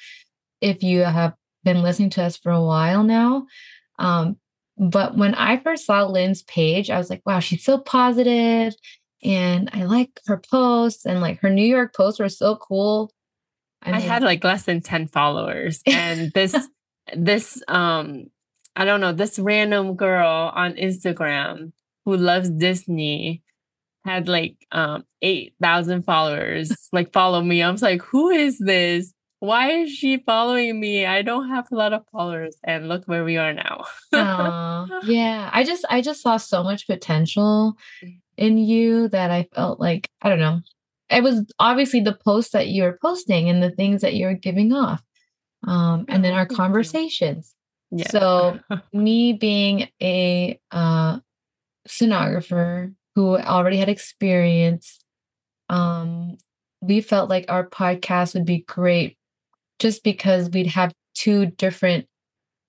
if 0.61 0.83
you 0.83 1.01
have 1.01 1.35
been 1.65 1.83
listening 1.83 2.11
to 2.11 2.23
us 2.23 2.37
for 2.37 2.51
a 2.51 2.63
while 2.63 3.03
now. 3.03 3.47
Um, 3.99 4.37
but 4.79 5.17
when 5.17 5.35
I 5.35 5.59
first 5.59 5.87
saw 5.87 6.05
Lynn's 6.05 6.43
page, 6.43 6.91
I 6.91 6.99
was 6.99 7.09
like, 7.09 7.23
wow, 7.25 7.41
she's 7.41 7.65
so 7.65 7.79
positive 7.79 8.75
and 9.23 9.71
I 9.73 9.85
like 9.85 10.21
her 10.27 10.37
posts 10.37 11.07
and 11.07 11.21
like 11.21 11.41
her 11.41 11.51
New 11.51 11.67
York 11.67 11.95
posts 11.95 12.21
were 12.21 12.29
so 12.29 12.57
cool. 12.57 13.13
I, 13.83 13.93
mean, 13.93 13.97
I 13.97 14.01
had 14.01 14.23
like 14.23 14.43
less 14.45 14.65
than 14.65 14.81
10 14.81 15.09
followers 15.09 15.83
and 15.87 16.33
this 16.35 16.57
this 17.15 17.63
um 17.69 18.27
I 18.75 18.85
don't 18.85 19.01
know, 19.01 19.13
this 19.13 19.39
random 19.39 19.95
girl 19.97 20.53
on 20.55 20.75
Instagram 20.75 21.73
who 22.05 22.17
loves 22.17 22.51
Disney 22.51 23.43
had 24.05 24.29
like 24.29 24.57
um 24.73 25.05
8,000 25.23 26.03
followers 26.05 26.73
like 26.93 27.13
follow 27.13 27.41
me. 27.41 27.63
I 27.63 27.71
was 27.71 27.83
like, 27.83 28.03
who 28.03 28.31
is 28.31 28.59
this? 28.59 29.13
Why 29.41 29.71
is 29.71 29.91
she 29.91 30.19
following 30.19 30.81
me? 30.81 31.05
I 31.05 31.23
don't 31.23 31.49
have 31.51 31.67
a 31.71 31.75
lot 31.75 31.93
of 31.93 32.03
followers 32.11 32.57
and 32.65 32.89
look 32.89 33.05
where 33.05 33.25
we 33.25 33.37
are 33.37 33.53
now. 33.53 33.85
yeah. 35.05 35.51
I 35.53 35.63
just 35.65 35.85
I 35.89 36.01
just 36.01 36.23
saw 36.23 36.37
so 36.37 36.63
much 36.63 36.87
potential 36.87 37.77
mm. 38.05 38.19
In 38.37 38.59
you 38.59 39.09
that 39.09 39.31
I 39.31 39.49
felt 39.55 39.81
like 39.81 40.11
I 40.23 40.29
don't 40.29 40.41
know. 40.41 40.61
It 41.11 41.23
was 41.23 41.45
obviously 41.59 42.01
the 42.01 42.15
posts 42.15 42.53
that 42.53 42.69
you 42.69 42.83
were 42.83 42.99
posting 43.01 43.49
and 43.49 43.63
the 43.63 43.71
things 43.71 44.03
that 44.03 44.15
you 44.15 44.27
were 44.27 44.35
giving 44.35 44.73
off. 44.73 45.03
Um, 45.67 46.05
and 46.09 46.25
then 46.25 46.35
oh, 46.35 46.37
our 46.37 46.47
conversations. 46.47 47.55
Yeah. 47.91 48.09
So 48.11 48.59
me 48.93 49.33
being 49.33 49.89
a 50.03 50.61
uh 50.71 51.21
sonographer 51.89 52.95
who 53.15 53.37
already 53.37 53.79
had 53.79 53.89
experience. 53.89 55.01
Um, 55.69 56.37
we 56.81 57.01
felt 57.01 57.31
like 57.31 57.47
our 57.49 57.67
podcast 57.67 58.35
would 58.35 58.45
be 58.45 58.59
great 58.59 59.17
just 59.79 60.05
because 60.05 60.51
we'd 60.51 60.67
have 60.69 60.93
two 61.15 61.47
different 61.47 62.07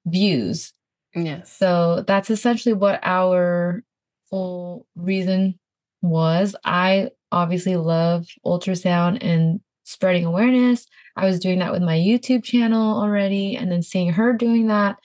views. 0.06 0.74
Yes. 1.14 1.56
So 1.56 2.04
that's 2.08 2.30
essentially 2.30 2.74
what 2.74 3.00
our 3.04 3.84
whole 4.30 4.86
reason 4.96 5.60
was. 6.02 6.56
I 6.64 7.12
obviously 7.32 7.76
love 7.76 8.28
ultrasound 8.46 9.20
and 9.22 9.60
spreading 9.84 10.26
awareness. 10.26 10.88
I 11.16 11.26
was 11.26 11.40
doing 11.40 11.60
that 11.60 11.72
with 11.72 11.82
my 11.82 11.98
YouTube 11.98 12.44
channel 12.44 13.00
already 13.00 13.56
and 13.56 13.72
then 13.72 13.82
seeing 13.82 14.14
her 14.14 14.34
doing 14.34 14.68
that. 14.68 14.98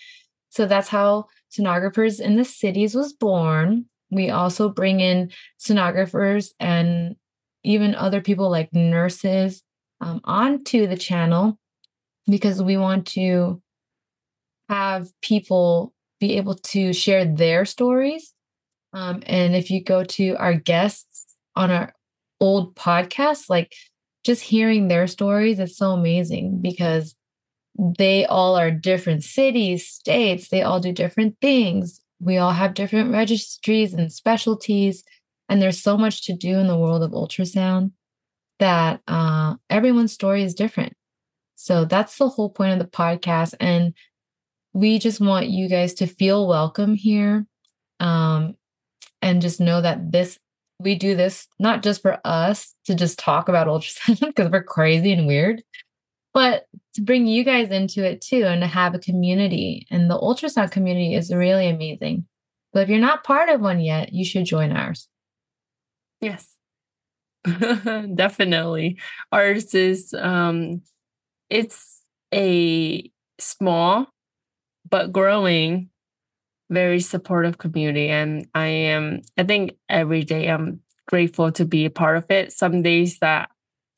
So 0.51 0.67
that's 0.67 0.89
how 0.89 1.27
Sonographers 1.51 2.21
in 2.21 2.37
the 2.37 2.45
Cities 2.45 2.95
was 2.95 3.13
born. 3.13 3.87
We 4.11 4.31
also 4.31 4.69
bring 4.69 5.01
in 5.01 5.31
sonographers 5.59 6.51
and 6.61 7.17
even 7.65 7.95
other 7.95 8.21
people 8.21 8.51
like 8.51 8.73
nurses 8.73 9.63
um, 10.01 10.21
onto 10.25 10.87
the 10.87 10.97
channel 10.97 11.59
because 12.27 12.63
we 12.63 12.77
want 12.77 13.07
to 13.09 13.63
have 14.69 15.09
people 15.23 15.93
be 16.21 16.37
able 16.37 16.55
to 16.55 16.93
share 16.93 17.25
their 17.25 17.65
stories. 17.65 18.32
Um, 18.93 19.23
and 19.27 19.55
if 19.55 19.71
you 19.71 19.83
go 19.83 20.05
to 20.05 20.37
our 20.37 20.55
guests 20.55 21.27
on 21.57 21.71
our 21.71 21.95
old 22.41 22.75
podcast, 22.75 23.49
like 23.49 23.73
just 24.25 24.43
hearing 24.43 24.89
their 24.89 25.07
stories, 25.07 25.59
it's 25.59 25.77
so 25.77 25.93
amazing 25.93 26.61
because 26.61 27.15
they 27.99 28.27
all 28.27 28.57
are 28.57 28.71
different 28.71 29.25
cities, 29.25 29.89
states, 29.89 30.49
they 30.49 30.63
all 30.63 30.81
do 30.81 30.93
different 30.93 31.37
things. 31.41 32.01
We 32.21 32.37
all 32.37 32.53
have 32.53 32.75
different 32.75 33.13
registries 33.13 33.95
and 33.95 34.13
specialties 34.13 35.05
and 35.49 35.61
there's 35.61 35.83
so 35.83 35.99
much 35.99 36.25
to 36.27 36.35
do 36.35 36.59
in 36.59 36.67
the 36.67 36.79
world 36.79 37.03
of 37.03 37.11
ultrasound 37.11 37.93
that 38.59 39.01
uh, 39.09 39.57
everyone's 39.71 40.13
story 40.13 40.43
is 40.43 40.55
different. 40.55 40.95
So 41.57 41.85
that's 41.85 42.19
the 42.19 42.29
whole 42.29 42.51
point 42.51 42.73
of 42.73 42.79
the 42.79 42.91
podcast 42.97 43.55
and 43.61 43.95
we 44.73 44.99
just 44.99 45.21
want 45.21 45.49
you 45.49 45.69
guys 45.69 45.95
to 45.95 46.07
feel 46.07 46.49
welcome 46.49 46.95
here. 46.95 47.47
Um, 48.01 48.55
and 49.23 49.41
just 49.41 49.61
know 49.61 49.81
that 49.81 50.13
this 50.13 50.39
we 50.81 50.95
do 50.97 51.15
this 51.15 51.47
not 51.61 51.83
just 51.83 52.03
for 52.03 52.19
us 52.25 52.75
to 52.85 52.95
just 52.95 53.19
talk 53.19 53.49
about 53.49 53.69
ultrasound 53.69 54.21
because 54.21 54.51
we're 54.53 54.63
crazy 54.63 55.13
and 55.13 55.27
weird 55.27 55.63
but 56.33 56.67
to 56.95 57.03
bring 57.03 57.27
you 57.27 57.45
guys 57.45 57.71
into 57.71 58.05
it 58.05 58.21
too 58.21 58.45
and 58.45 58.63
to 58.63 58.67
have 58.67 58.95
a 58.95 58.99
community. 58.99 59.87
And 59.91 60.11
the 60.11 60.19
ultrasound 60.19 60.71
community 60.71 61.15
is 61.15 61.33
really 61.33 61.69
amazing. 61.69 62.27
But 62.73 62.85
if 62.85 62.89
you're 62.89 62.99
not 62.99 63.25
part 63.25 63.49
of 63.49 63.61
one 63.61 63.81
yet, 63.81 64.13
you 64.13 64.25
should 64.25 64.47
join 64.47 64.73
ours. 64.73 65.09
Yes. 66.21 66.57
Definitely. 67.45 68.99
Ours 69.31 69.75
is 69.75 70.15
um 70.15 70.83
it's 71.51 72.01
a 72.33 73.11
small 73.39 74.07
but 74.89 75.13
growing 75.13 75.91
very 76.73 77.01
supportive 77.01 77.59
community 77.59 78.09
and 78.09 78.47
I 78.55 78.67
am 78.67 79.23
I 79.37 79.45
think 79.45 79.77
every 79.89 80.25
day 80.25 80.49
I'm 80.49 80.81
grateful 81.07 81.53
to 81.53 81.65
be 81.65 81.85
a 81.85 81.91
part 81.91 82.17
of 82.17 82.31
it. 82.31 82.53
Some 82.53 82.83
days 82.83 83.19
that 83.19 83.51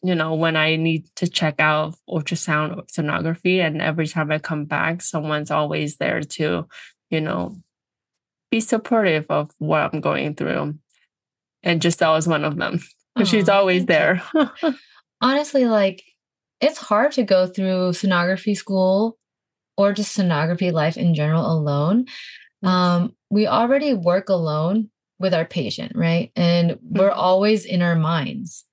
you 0.05 0.15
know, 0.15 0.35
when 0.35 0.55
I 0.55 0.77
need 0.77 1.07
to 1.17 1.27
check 1.27 1.61
out 1.61 1.97
ultrasound 2.07 2.77
or 2.77 2.83
sonography, 2.83 3.67
and 3.67 3.81
every 3.81 4.07
time 4.07 4.31
I 4.31 4.39
come 4.39 4.67
back, 4.67 5.01
someone's 5.01 5.51
always 5.51 5.97
there 5.97 6.21
to, 6.21 6.69
you 7.09 7.21
know, 7.23 7.57
be 8.51 8.61
supportive 8.61 9.25
of 9.31 9.51
what 9.57 9.81
I'm 9.81 10.03
going 10.03 10.35
through. 10.35 10.79
And 11.63 11.81
Geselle 11.81 12.19
is 12.19 12.29
one 12.29 12.45
of 12.45 12.57
them. 12.57 12.81
Oh, 13.17 13.23
She's 13.23 13.49
always 13.49 13.87
there. 13.87 14.21
Honestly, 15.21 15.67
like 15.67 16.03
it's 16.61 16.79
hard 16.79 17.13
to 17.13 17.23
go 17.23 17.47
through 17.47 17.93
sonography 17.93 18.57
school 18.57 19.17
or 19.77 19.93
just 19.93 20.19
sonography 20.19 20.73
life 20.73 20.97
in 20.97 21.15
general 21.15 21.47
alone, 21.47 22.07
um, 22.65 23.15
we 23.31 23.47
already 23.47 23.95
work 23.95 24.29
alone 24.29 24.91
with 25.19 25.35
our 25.35 25.45
patient, 25.45 25.93
right? 25.95 26.33
And 26.37 26.79
we're 26.83 27.11
mm-hmm. 27.11 27.19
always 27.19 27.65
in 27.65 27.83
our 27.83 27.97
minds. 27.97 28.65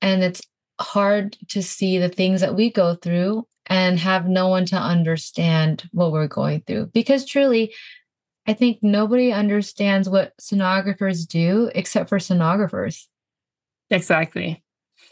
And 0.00 0.22
it's 0.22 0.42
hard 0.80 1.36
to 1.48 1.62
see 1.62 1.98
the 1.98 2.08
things 2.08 2.40
that 2.40 2.54
we 2.54 2.70
go 2.70 2.94
through 2.94 3.46
and 3.66 3.98
have 3.98 4.28
no 4.28 4.48
one 4.48 4.64
to 4.66 4.76
understand 4.76 5.88
what 5.92 6.12
we're 6.12 6.28
going 6.28 6.62
through. 6.62 6.86
Because 6.86 7.26
truly, 7.26 7.74
I 8.46 8.54
think 8.54 8.78
nobody 8.80 9.32
understands 9.32 10.08
what 10.08 10.36
sonographers 10.38 11.26
do 11.26 11.70
except 11.74 12.08
for 12.08 12.18
sonographers. 12.18 13.06
Exactly. 13.90 14.62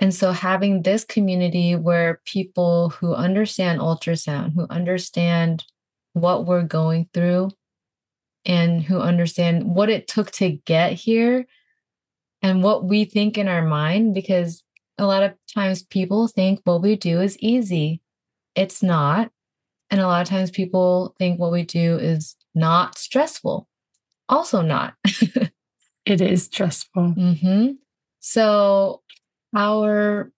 And 0.00 0.14
so 0.14 0.32
having 0.32 0.82
this 0.82 1.04
community 1.04 1.74
where 1.74 2.20
people 2.24 2.90
who 2.90 3.14
understand 3.14 3.80
ultrasound, 3.80 4.54
who 4.54 4.66
understand 4.68 5.64
what 6.12 6.46
we're 6.46 6.62
going 6.62 7.08
through, 7.12 7.50
and 8.46 8.82
who 8.82 9.00
understand 9.00 9.74
what 9.74 9.90
it 9.90 10.06
took 10.06 10.30
to 10.30 10.52
get 10.64 10.92
here 10.92 11.46
and 12.40 12.62
what 12.62 12.84
we 12.84 13.04
think 13.04 13.36
in 13.36 13.48
our 13.48 13.66
mind, 13.66 14.14
because 14.14 14.62
a 14.98 15.04
lot 15.04 15.22
of 15.22 15.34
times 15.52 15.82
people 15.82 16.28
think 16.28 16.60
what 16.64 16.80
we 16.80 16.96
do 16.96 17.20
is 17.20 17.36
easy. 17.40 18.00
It's 18.54 18.82
not. 18.82 19.30
And 19.90 20.00
a 20.00 20.06
lot 20.06 20.22
of 20.22 20.28
times 20.28 20.50
people 20.50 21.14
think 21.18 21.38
what 21.38 21.52
we 21.52 21.62
do 21.62 21.98
is 21.98 22.36
not 22.54 22.96
stressful. 22.96 23.68
Also, 24.28 24.62
not. 24.62 24.94
it 26.04 26.20
is 26.20 26.44
stressful. 26.44 27.14
Mm-hmm. 27.16 27.72
So, 28.20 29.02
our 29.54 30.32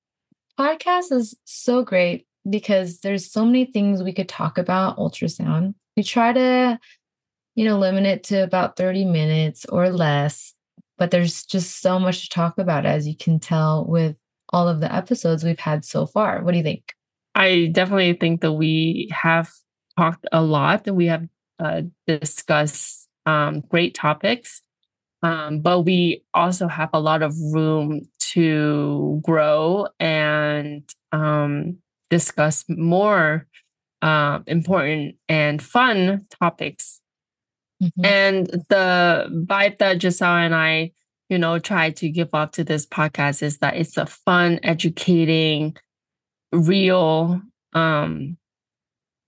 podcast 0.59 1.13
is 1.13 1.35
so 1.45 1.83
great 1.83 2.27
because 2.49 3.01
there's 3.01 3.31
so 3.31 3.45
many 3.45 3.65
things 3.65 4.03
we 4.03 4.13
could 4.13 4.29
talk 4.29 4.59
about 4.59 4.97
ultrasound. 4.99 5.75
We 5.97 6.03
try 6.03 6.33
to, 6.33 6.79
you 7.59 7.65
know, 7.65 7.77
limit 7.77 8.07
it 8.07 8.23
to 8.23 8.45
about 8.45 8.77
30 8.77 9.05
minutes 9.05 9.67
or 9.67 9.91
less, 9.91 10.55
but 10.97 11.11
there's 11.11 11.45
just 11.45 11.81
so 11.81 11.99
much 11.99 12.23
to 12.23 12.29
talk 12.29 12.57
about, 12.57 12.87
as 12.87 13.09
you 13.09 13.17
can 13.17 13.41
tell 13.41 13.85
with 13.85 14.17
all 14.51 14.69
of 14.69 14.79
the 14.79 14.95
episodes 14.95 15.43
we've 15.43 15.59
had 15.59 15.85
so 15.85 16.07
far. 16.07 16.41
What 16.45 16.53
do 16.53 16.59
you 16.59 16.63
think? 16.63 16.95
I 17.35 17.69
definitely 17.73 18.13
think 18.13 18.43
that 18.43 18.53
we 18.53 19.11
have 19.11 19.51
talked 19.99 20.25
a 20.31 20.41
lot 20.41 20.87
and 20.87 20.97
we 20.97 21.07
have 21.07 21.27
uh, 21.59 21.83
discussed 22.07 23.09
um, 23.27 23.63
great 23.63 23.93
topics. 23.93 24.63
Um, 25.25 25.59
but 25.59 25.81
we 25.81 26.23
also 26.35 26.69
have 26.69 26.91
a 26.93 27.01
lot 27.01 27.23
of 27.25 27.35
room 27.53 28.09
to 28.35 29.21
grow 29.25 29.89
and 29.99 30.89
um, 31.11 31.79
discuss 32.09 32.65
more 32.69 33.49
uh, 34.01 34.39
important 34.47 35.17
and 35.29 35.61
fun 35.61 36.25
topics. 36.41 37.01
Mm-hmm. 37.83 38.05
And 38.05 38.47
the 38.69 39.29
vibe 39.49 39.79
that 39.79 39.99
Geselle 39.99 40.45
and 40.45 40.55
I, 40.55 40.93
you 41.29 41.39
know, 41.39 41.59
try 41.59 41.91
to 41.91 42.09
give 42.09 42.31
off 42.33 42.53
to 42.53 42.65
this 42.65 42.87
podcast 42.87 43.43
is 43.43 43.59
that 43.59 43.77
it's 43.77 43.97
a 43.97 44.07
fun, 44.07 44.61
educating, 44.63 45.77
real 46.53 47.41
um, 47.75 48.37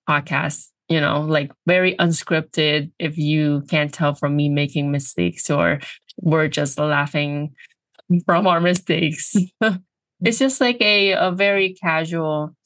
podcast 0.09 0.71
you 0.91 1.01
know, 1.01 1.21
like 1.21 1.53
very 1.67 1.95
unscripted 1.97 2.91
if 2.99 3.17
you 3.17 3.63
can't 3.71 3.95
tell 3.95 4.13
from 4.13 4.35
me 4.35 4.49
making 4.49 4.91
mistakes 4.91 5.49
or 5.49 5.79
we're 6.21 6.49
just 6.49 6.79
laughing 6.79 7.55
from 8.27 8.49
our 8.49 8.61
mistakes. 8.61 9.37
it's 10.21 10.39
just 10.41 10.61
like 10.61 10.81
a, 10.81 11.13
a 11.13 11.31
very 11.31 11.75
casual, 11.75 12.57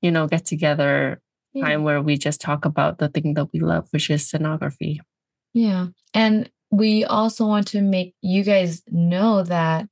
you 0.00 0.12
know, 0.12 0.28
get 0.28 0.46
together 0.46 1.20
yeah. 1.54 1.66
time 1.66 1.82
where 1.82 2.00
we 2.00 2.16
just 2.16 2.40
talk 2.40 2.64
about 2.64 2.98
the 2.98 3.08
thing 3.08 3.34
that 3.34 3.52
we 3.52 3.58
love, 3.58 3.88
which 3.90 4.10
is 4.10 4.30
sonography. 4.30 5.00
Yeah. 5.54 5.88
And 6.14 6.50
we 6.70 7.04
also 7.04 7.46
want 7.46 7.68
to 7.68 7.82
make 7.82 8.14
you 8.22 8.42
guys 8.44 8.82
know 8.88 9.42
that 9.42 9.86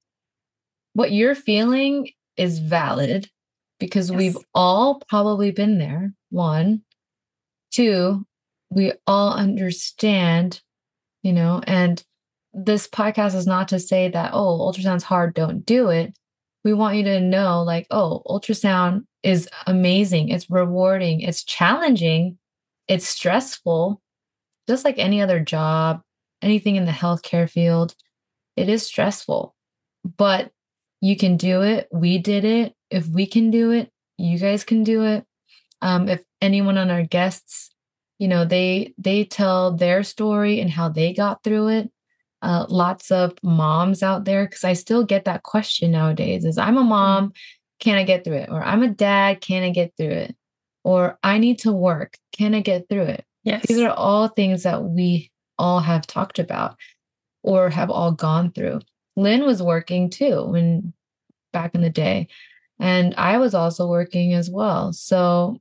what 0.95 1.13
you're 1.13 1.35
feeling 1.35 2.11
is 2.37 2.59
valid 2.59 3.29
because 3.79 4.11
yes. 4.11 4.19
we've 4.19 4.39
all 4.55 5.03
probably 5.09 5.51
been 5.51 5.79
there. 5.79 6.15
One, 6.31 6.83
Two, 7.71 8.27
we 8.69 8.93
all 9.07 9.33
understand, 9.33 10.61
you 11.23 11.33
know, 11.33 11.63
and 11.67 12.03
this 12.53 12.89
podcast 12.89 13.35
is 13.37 13.47
not 13.47 13.69
to 13.69 13.79
say 13.79 14.09
that, 14.09 14.33
oh, 14.35 14.59
ultrasound's 14.59 15.05
hard, 15.05 15.35
don't 15.35 15.65
do 15.65 15.89
it. 15.89 16.17
We 16.65 16.75
want 16.75 16.97
you 16.97 17.05
to 17.05 17.21
know, 17.21 17.63
like, 17.63 17.87
oh, 17.91 18.23
ultrasound 18.27 19.05
is 19.23 19.49
amazing, 19.67 20.31
it's 20.31 20.51
rewarding, 20.51 21.21
it's 21.21 21.45
challenging, 21.45 22.39
it's 22.89 23.07
stressful, 23.07 24.03
just 24.71 24.85
like 24.85 24.99
any 24.99 25.21
other 25.21 25.41
job, 25.41 26.01
anything 26.41 26.77
in 26.77 26.87
the 26.87 26.93
healthcare 26.93 27.51
field. 27.51 27.95
It 28.57 28.69
is 28.69 28.87
stressful, 28.87 29.55
but 30.17 30.53
you 31.01 31.17
can 31.17 31.37
do 31.37 31.63
it. 31.63 31.89
We 31.93 32.19
did 32.19 32.45
it. 32.45 32.75
If 32.91 33.09
we 33.09 33.27
can 33.27 33.51
do 33.51 33.73
it, 33.73 33.91
you 34.17 34.39
guys 34.39 34.65
can 34.65 34.85
do 34.85 35.03
it. 35.03 35.25
Um, 35.83 36.09
if 36.09 36.23
anyone 36.41 36.79
on 36.79 36.91
our 36.91 37.03
guests, 37.03 37.71
you 38.19 38.29
know, 38.29 38.45
they 38.45 38.95
they 38.99 39.25
tell 39.25 39.73
their 39.73 40.03
story 40.03 40.61
and 40.61 40.71
how 40.71 40.89
they 40.89 41.13
got 41.13 41.43
through 41.43 41.69
it. 41.69 41.91
Uh, 42.43 42.67
lots 42.69 43.11
of 43.11 43.33
moms 43.43 44.03
out 44.03 44.25
there, 44.25 44.47
because 44.47 44.65
I 44.65 44.75
still 44.75 45.05
get 45.05 45.25
that 45.25 45.43
question 45.43 45.91
nowadays: 45.91 46.45
is 46.45 46.59
I'm 46.59 46.77
a 46.77 46.81
mm-hmm. 46.81 46.89
mom, 46.89 47.33
can 47.81 47.97
I 47.97 48.05
get 48.05 48.25
through 48.25 48.37
it? 48.37 48.51
Or 48.51 48.63
I'm 48.63 48.83
a 48.83 48.89
dad, 48.89 49.41
can 49.41 49.63
I 49.63 49.71
get 49.71 49.93
through 49.97 50.11
it? 50.11 50.37
Or 50.85 51.19
I 51.23 51.39
need 51.39 51.59
to 51.61 51.73
work, 51.73 52.17
can 52.33 52.55
I 52.55 52.61
get 52.61 52.89
through 52.89 53.09
it? 53.17 53.25
Yes. 53.45 53.67
These 53.67 53.81
are 53.81 53.91
all 53.91 54.29
things 54.29 54.65
that 54.65 54.85
we 54.85 55.31
all 55.59 55.81
have 55.81 56.07
talked 56.07 56.39
about 56.39 56.77
or 57.43 57.71
have 57.71 57.91
all 57.91 58.13
gone 58.13 58.53
through. 58.53 58.81
Lynn 59.17 59.45
was 59.45 59.63
working 59.63 60.11
too 60.11 60.45
when 60.45 60.93
back 61.53 61.75
in 61.75 61.81
the 61.81 61.91
day. 61.91 62.29
And 62.79 63.15
I 63.17 63.39
was 63.39 63.55
also 63.55 63.87
working 63.87 64.33
as 64.33 64.51
well. 64.51 64.93
So 64.93 65.59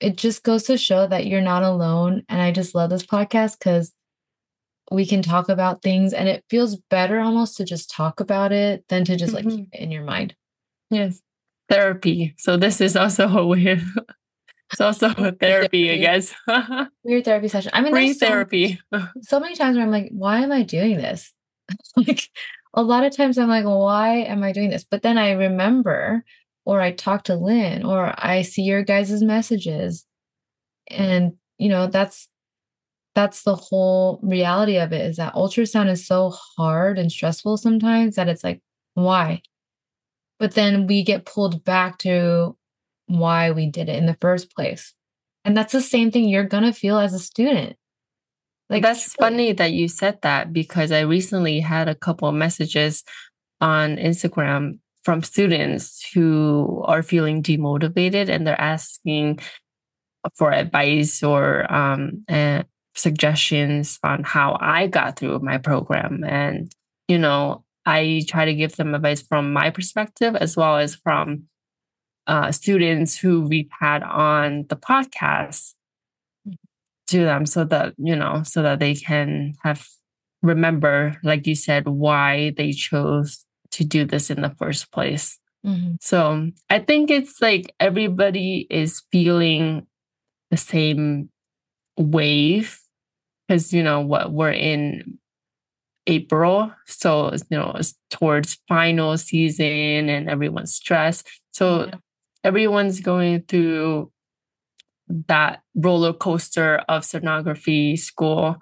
it 0.00 0.16
just 0.16 0.42
goes 0.42 0.64
to 0.64 0.76
show 0.76 1.06
that 1.06 1.26
you're 1.26 1.40
not 1.40 1.62
alone. 1.62 2.22
And 2.28 2.40
I 2.40 2.52
just 2.52 2.74
love 2.74 2.90
this 2.90 3.04
podcast 3.04 3.58
because 3.58 3.92
we 4.90 5.06
can 5.06 5.22
talk 5.22 5.48
about 5.48 5.82
things 5.82 6.12
and 6.12 6.28
it 6.28 6.44
feels 6.50 6.76
better 6.76 7.20
almost 7.20 7.56
to 7.56 7.64
just 7.64 7.90
talk 7.90 8.20
about 8.20 8.52
it 8.52 8.84
than 8.88 9.04
to 9.04 9.16
just 9.16 9.34
mm-hmm. 9.34 9.48
like 9.48 9.56
keep 9.56 9.68
it 9.72 9.80
in 9.80 9.90
your 9.90 10.04
mind. 10.04 10.34
Yes. 10.90 11.20
Therapy. 11.68 12.34
So 12.38 12.56
this 12.56 12.80
is 12.80 12.96
also 12.96 13.28
a 13.28 13.46
weird 13.46 13.82
it's 14.70 14.80
also 14.80 15.08
a 15.10 15.32
therapy, 15.32 15.90
I 15.90 15.96
guess. 15.96 16.34
weird 17.04 17.24
therapy 17.24 17.48
session. 17.48 17.70
I 17.74 17.80
mean 17.80 17.92
free 17.92 18.12
therapy. 18.12 18.80
So, 18.92 19.08
so 19.22 19.40
many 19.40 19.56
times 19.56 19.76
where 19.76 19.84
I'm 19.84 19.90
like, 19.90 20.10
why 20.12 20.40
am 20.40 20.52
I 20.52 20.62
doing 20.62 20.96
this? 20.96 21.32
like 21.96 22.28
a 22.74 22.82
lot 22.82 23.04
of 23.04 23.16
times 23.16 23.36
I'm 23.38 23.48
like, 23.48 23.64
why 23.64 24.18
am 24.18 24.42
I 24.42 24.52
doing 24.52 24.70
this? 24.70 24.84
But 24.84 25.02
then 25.02 25.18
I 25.18 25.32
remember 25.32 26.24
or 26.64 26.80
I 26.80 26.92
talk 26.92 27.24
to 27.24 27.34
Lynn 27.34 27.84
or 27.84 28.14
I 28.16 28.42
see 28.42 28.62
your 28.62 28.84
guys' 28.84 29.22
messages. 29.22 30.06
And, 30.88 31.32
you 31.58 31.68
know, 31.68 31.86
that's 31.86 32.28
that's 33.16 33.42
the 33.42 33.56
whole 33.56 34.20
reality 34.22 34.78
of 34.78 34.92
it 34.92 35.04
is 35.04 35.16
that 35.16 35.34
ultrasound 35.34 35.90
is 35.90 36.06
so 36.06 36.32
hard 36.56 36.96
and 36.96 37.10
stressful 37.10 37.56
sometimes 37.56 38.14
that 38.14 38.28
it's 38.28 38.44
like, 38.44 38.62
why? 38.94 39.42
But 40.38 40.52
then 40.52 40.86
we 40.86 41.02
get 41.02 41.26
pulled 41.26 41.64
back 41.64 41.98
to 41.98 42.56
why 43.10 43.50
we 43.50 43.66
did 43.66 43.88
it 43.88 43.96
in 43.96 44.06
the 44.06 44.16
first 44.20 44.54
place. 44.54 44.94
And 45.44 45.56
that's 45.56 45.72
the 45.72 45.80
same 45.80 46.10
thing 46.10 46.28
you're 46.28 46.44
going 46.44 46.64
to 46.64 46.72
feel 46.72 46.98
as 46.98 47.14
a 47.14 47.18
student. 47.18 47.76
Like 48.68 48.82
that's 48.82 49.14
funny 49.14 49.52
that 49.52 49.72
you 49.72 49.88
said 49.88 50.22
that 50.22 50.52
because 50.52 50.92
I 50.92 51.00
recently 51.00 51.58
had 51.58 51.88
a 51.88 51.94
couple 51.94 52.28
of 52.28 52.34
messages 52.34 53.02
on 53.60 53.96
Instagram 53.96 54.78
from 55.02 55.22
students 55.22 56.08
who 56.14 56.84
are 56.86 57.02
feeling 57.02 57.42
demotivated 57.42 58.28
and 58.28 58.46
they're 58.46 58.60
asking 58.60 59.40
for 60.36 60.52
advice 60.52 61.22
or 61.22 61.70
um, 61.72 62.22
uh, 62.28 62.62
suggestions 62.94 63.98
on 64.04 64.22
how 64.22 64.56
I 64.60 64.86
got 64.86 65.18
through 65.18 65.40
my 65.40 65.58
program. 65.58 66.22
And, 66.22 66.70
you 67.08 67.18
know, 67.18 67.64
I 67.86 68.22
try 68.28 68.44
to 68.44 68.54
give 68.54 68.76
them 68.76 68.94
advice 68.94 69.22
from 69.22 69.52
my 69.52 69.70
perspective 69.70 70.36
as 70.36 70.56
well 70.56 70.76
as 70.76 70.94
from 70.94 71.44
uh, 72.26 72.52
students 72.52 73.18
who 73.18 73.42
we've 73.42 73.70
had 73.78 74.02
on 74.02 74.66
the 74.68 74.76
podcast 74.76 75.74
to 77.08 77.24
them 77.24 77.46
so 77.46 77.64
that, 77.64 77.94
you 77.98 78.14
know, 78.14 78.42
so 78.44 78.62
that 78.62 78.78
they 78.78 78.94
can 78.94 79.54
have 79.64 79.86
remember, 80.42 81.18
like 81.22 81.46
you 81.46 81.54
said, 81.54 81.86
why 81.86 82.52
they 82.56 82.72
chose 82.72 83.44
to 83.72 83.84
do 83.84 84.04
this 84.04 84.30
in 84.30 84.40
the 84.40 84.50
first 84.58 84.90
place. 84.92 85.38
Mm-hmm. 85.66 85.94
So 86.00 86.50
I 86.70 86.78
think 86.78 87.10
it's 87.10 87.40
like 87.42 87.74
everybody 87.78 88.66
is 88.70 89.02
feeling 89.12 89.86
the 90.50 90.56
same 90.56 91.28
wave 91.98 92.80
because, 93.46 93.72
you 93.72 93.82
know, 93.82 94.00
what 94.00 94.32
we're 94.32 94.52
in 94.52 95.18
April. 96.06 96.72
So, 96.86 97.32
you 97.50 97.58
know, 97.58 97.74
it's 97.78 97.94
towards 98.08 98.58
final 98.68 99.18
season 99.18 100.08
and 100.08 100.30
everyone's 100.30 100.74
stressed. 100.74 101.28
So 101.52 101.86
yeah. 101.86 101.94
Everyone's 102.44 103.00
going 103.00 103.42
through 103.42 104.10
that 105.28 105.62
roller 105.74 106.12
coaster 106.12 106.78
of 106.88 107.02
sonography 107.02 107.98
school. 107.98 108.56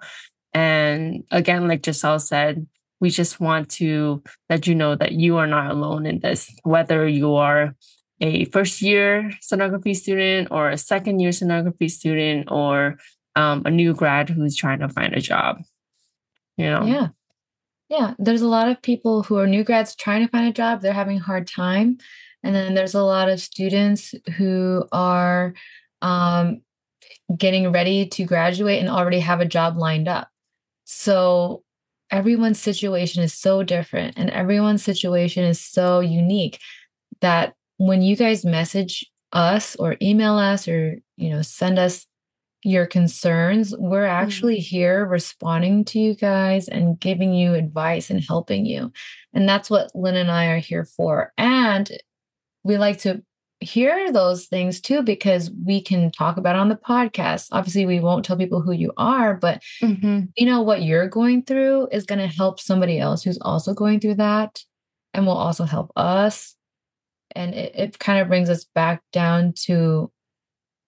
And 0.53 1.23
again, 1.31 1.67
like 1.67 1.83
Geselle 1.83 2.21
said, 2.21 2.67
we 2.99 3.09
just 3.09 3.39
want 3.39 3.69
to 3.69 4.23
let 4.49 4.67
you 4.67 4.75
know 4.75 4.95
that 4.95 5.13
you 5.13 5.37
are 5.37 5.47
not 5.47 5.71
alone 5.71 6.05
in 6.05 6.19
this, 6.19 6.53
whether 6.63 7.07
you 7.07 7.35
are 7.35 7.75
a 8.21 8.45
first 8.45 8.81
year 8.81 9.31
sonography 9.41 9.95
student 9.95 10.49
or 10.51 10.69
a 10.69 10.77
second 10.77 11.19
year 11.19 11.29
sonography 11.29 11.89
student 11.89 12.51
or 12.51 12.97
um, 13.35 13.61
a 13.65 13.71
new 13.71 13.93
grad 13.93 14.29
who's 14.29 14.55
trying 14.55 14.79
to 14.79 14.89
find 14.89 15.13
a 15.13 15.21
job. 15.21 15.61
You 16.57 16.65
know? 16.65 16.85
Yeah. 16.85 17.07
Yeah. 17.87 18.13
There's 18.19 18.41
a 18.41 18.47
lot 18.47 18.67
of 18.67 18.81
people 18.81 19.23
who 19.23 19.37
are 19.37 19.47
new 19.47 19.63
grads 19.63 19.95
trying 19.95 20.25
to 20.25 20.31
find 20.31 20.47
a 20.47 20.53
job, 20.53 20.81
they're 20.81 20.93
having 20.93 21.17
a 21.17 21.23
hard 21.23 21.47
time. 21.47 21.99
And 22.43 22.55
then 22.55 22.73
there's 22.73 22.95
a 22.95 23.03
lot 23.03 23.29
of 23.29 23.41
students 23.41 24.15
who 24.37 24.85
are 24.91 25.53
um, 26.01 26.61
getting 27.35 27.71
ready 27.71 28.07
to 28.07 28.23
graduate 28.23 28.79
and 28.79 28.89
already 28.89 29.19
have 29.19 29.41
a 29.41 29.45
job 29.45 29.77
lined 29.77 30.07
up. 30.07 30.29
So 30.85 31.63
everyone's 32.11 32.59
situation 32.59 33.23
is 33.23 33.33
so 33.33 33.63
different 33.63 34.17
and 34.17 34.29
everyone's 34.31 34.83
situation 34.83 35.43
is 35.43 35.61
so 35.61 35.99
unique 35.99 36.59
that 37.21 37.53
when 37.77 38.01
you 38.01 38.15
guys 38.15 38.45
message 38.45 39.05
us 39.31 39.75
or 39.75 39.95
email 40.01 40.37
us 40.37 40.67
or 40.67 40.97
you 41.17 41.29
know 41.29 41.41
send 41.41 41.77
us 41.77 42.07
your 42.63 42.85
concerns 42.85 43.75
we're 43.77 44.07
mm. 44.07 44.09
actually 44.09 44.55
mm-hmm. 44.55 44.75
here 44.75 45.05
responding 45.05 45.85
to 45.85 45.99
you 45.99 46.15
guys 46.15 46.67
and 46.67 46.99
giving 46.99 47.33
you 47.33 47.53
advice 47.53 48.09
and 48.09 48.23
helping 48.23 48.65
you 48.65 48.91
and 49.33 49.47
that's 49.47 49.69
what 49.69 49.91
lynn 49.93 50.15
and 50.15 50.31
i 50.31 50.47
are 50.47 50.57
here 50.57 50.83
for 50.83 51.31
and 51.37 51.91
we 52.63 52.77
like 52.77 52.99
to 52.99 53.23
hear 53.61 54.11
those 54.11 54.45
things 54.45 54.79
too 54.79 55.01
because 55.01 55.51
we 55.65 55.81
can 55.81 56.11
talk 56.11 56.37
about 56.37 56.55
on 56.55 56.69
the 56.69 56.75
podcast. 56.75 57.47
Obviously, 57.51 57.85
we 57.85 57.99
won't 57.99 58.23
tell 58.23 58.37
people 58.37 58.61
who 58.61 58.71
you 58.71 58.93
are, 58.97 59.33
but 59.35 59.61
mm-hmm. 59.81 60.21
you 60.35 60.45
know 60.45 60.61
what 60.61 60.83
you're 60.83 61.09
going 61.09 61.43
through 61.43 61.87
is 61.91 62.05
going 62.05 62.19
to 62.19 62.35
help 62.35 62.59
somebody 62.59 62.99
else 62.99 63.23
who's 63.23 63.39
also 63.41 63.73
going 63.73 63.99
through 63.99 64.15
that 64.15 64.63
and 65.13 65.25
will 65.25 65.37
also 65.37 65.65
help 65.65 65.91
us. 65.95 66.55
And 67.35 67.53
it, 67.53 67.73
it 67.75 67.99
kind 67.99 68.19
of 68.19 68.27
brings 68.27 68.49
us 68.49 68.65
back 68.73 69.01
down 69.11 69.53
to, 69.65 70.11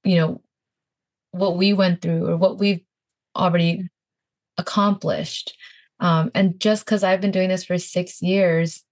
you 0.04 0.16
know, 0.16 0.42
what 1.32 1.58
we 1.58 1.74
went 1.74 2.02
through 2.02 2.28
or 2.28 2.38
what 2.38 2.58
we've 2.58 2.82
already 3.36 3.90
accomplished. 4.58 5.56
Um, 6.00 6.32
and 6.34 6.60
just 6.60 6.86
because 6.86 7.04
I've 7.04 7.22
been 7.22 7.32
doing 7.32 7.50
this 7.50 7.64
for 7.64 7.78
six 7.78 8.22
years, 8.22 8.84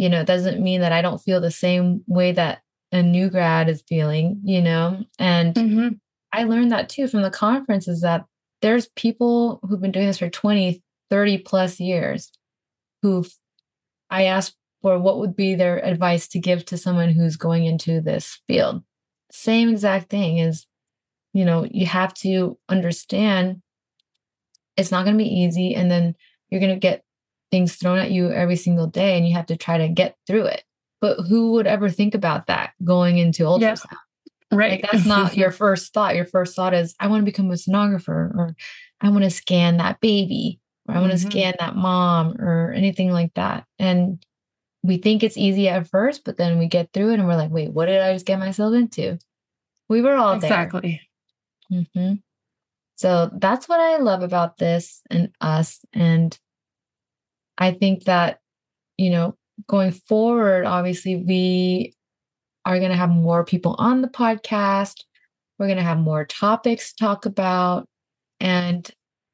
you 0.00 0.08
know, 0.08 0.22
it 0.22 0.26
doesn't 0.26 0.62
mean 0.62 0.80
that 0.80 0.92
I 0.92 1.02
don't 1.02 1.20
feel 1.20 1.42
the 1.42 1.50
same 1.50 2.02
way 2.06 2.32
that 2.32 2.62
a 2.90 3.02
new 3.02 3.28
grad 3.28 3.68
is 3.68 3.84
feeling, 3.86 4.40
you 4.42 4.62
know? 4.62 5.04
And 5.18 5.54
mm-hmm. 5.54 5.88
I 6.32 6.44
learned 6.44 6.72
that 6.72 6.88
too 6.88 7.06
from 7.06 7.20
the 7.20 7.30
conference 7.30 7.86
is 7.86 8.00
that 8.00 8.24
there's 8.62 8.88
people 8.96 9.60
who've 9.62 9.80
been 9.80 9.92
doing 9.92 10.06
this 10.06 10.16
for 10.16 10.30
20, 10.30 10.82
30 11.10 11.38
plus 11.38 11.78
years 11.78 12.32
who 13.02 13.26
I 14.08 14.24
asked 14.24 14.56
for 14.80 14.98
what 14.98 15.18
would 15.18 15.36
be 15.36 15.54
their 15.54 15.84
advice 15.84 16.28
to 16.28 16.38
give 16.38 16.64
to 16.64 16.78
someone 16.78 17.10
who's 17.10 17.36
going 17.36 17.66
into 17.66 18.00
this 18.00 18.40
field. 18.48 18.82
Same 19.30 19.68
exact 19.68 20.08
thing 20.08 20.38
is, 20.38 20.66
you 21.34 21.44
know, 21.44 21.66
you 21.70 21.84
have 21.84 22.14
to 22.14 22.58
understand 22.70 23.60
it's 24.78 24.90
not 24.90 25.04
going 25.04 25.18
to 25.18 25.22
be 25.22 25.30
easy. 25.30 25.74
And 25.74 25.90
then 25.90 26.14
you're 26.48 26.60
going 26.60 26.72
to 26.72 26.80
get 26.80 27.04
things 27.50 27.76
thrown 27.76 27.98
at 27.98 28.10
you 28.10 28.30
every 28.30 28.56
single 28.56 28.86
day 28.86 29.16
and 29.16 29.26
you 29.26 29.34
have 29.34 29.46
to 29.46 29.56
try 29.56 29.78
to 29.78 29.88
get 29.88 30.16
through 30.26 30.44
it. 30.46 30.64
But 31.00 31.18
who 31.28 31.52
would 31.52 31.66
ever 31.66 31.88
think 31.88 32.14
about 32.14 32.46
that 32.46 32.72
going 32.84 33.18
into 33.18 33.44
ultrasound? 33.44 33.86
Yeah. 33.90 33.98
Right. 34.52 34.82
Like 34.82 34.90
that's 34.90 35.06
not 35.06 35.36
your 35.36 35.50
first 35.52 35.92
thought. 35.92 36.16
Your 36.16 36.24
first 36.24 36.56
thought 36.56 36.74
is, 36.74 36.94
I 37.00 37.06
want 37.06 37.22
to 37.22 37.24
become 37.24 37.50
a 37.50 37.54
sonographer 37.54 38.34
or 38.36 38.56
I 39.00 39.08
want 39.10 39.24
to 39.24 39.30
scan 39.30 39.78
that 39.78 40.00
baby 40.00 40.60
or 40.88 40.96
I 40.96 41.00
want 41.00 41.12
to 41.12 41.18
mm-hmm. 41.18 41.30
scan 41.30 41.54
that 41.60 41.76
mom 41.76 42.36
or 42.40 42.72
anything 42.72 43.12
like 43.12 43.32
that. 43.34 43.64
And 43.78 44.24
we 44.82 44.96
think 44.96 45.22
it's 45.22 45.36
easy 45.36 45.68
at 45.68 45.86
first, 45.88 46.24
but 46.24 46.36
then 46.36 46.58
we 46.58 46.66
get 46.66 46.92
through 46.92 47.10
it 47.10 47.18
and 47.18 47.26
we're 47.26 47.36
like, 47.36 47.50
wait, 47.50 47.72
what 47.72 47.86
did 47.86 48.00
I 48.00 48.12
just 48.12 48.26
get 48.26 48.38
myself 48.38 48.74
into? 48.74 49.18
We 49.88 50.02
were 50.02 50.14
all 50.14 50.34
exactly. 50.34 51.00
there. 51.70 51.80
Exactly. 51.80 52.00
Mm-hmm. 52.02 52.14
So 52.96 53.30
that's 53.32 53.68
what 53.68 53.80
I 53.80 53.96
love 53.96 54.22
about 54.22 54.58
this 54.58 55.00
and 55.10 55.30
us. 55.40 55.80
And 55.92 56.38
I 57.60 57.72
think 57.72 58.04
that, 58.04 58.40
you 58.96 59.10
know, 59.10 59.36
going 59.68 59.92
forward, 59.92 60.64
obviously, 60.64 61.16
we 61.16 61.94
are 62.64 62.78
going 62.78 62.90
to 62.90 62.96
have 62.96 63.10
more 63.10 63.44
people 63.44 63.76
on 63.78 64.00
the 64.00 64.08
podcast. 64.08 65.04
We're 65.58 65.66
going 65.66 65.78
to 65.78 65.84
have 65.84 65.98
more 65.98 66.24
topics 66.24 66.92
to 66.92 67.04
talk 67.04 67.26
about. 67.26 67.86
And 68.40 68.90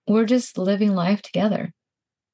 we're 0.08 0.26
just 0.26 0.58
living 0.58 0.94
life 0.94 1.22
together. 1.22 1.72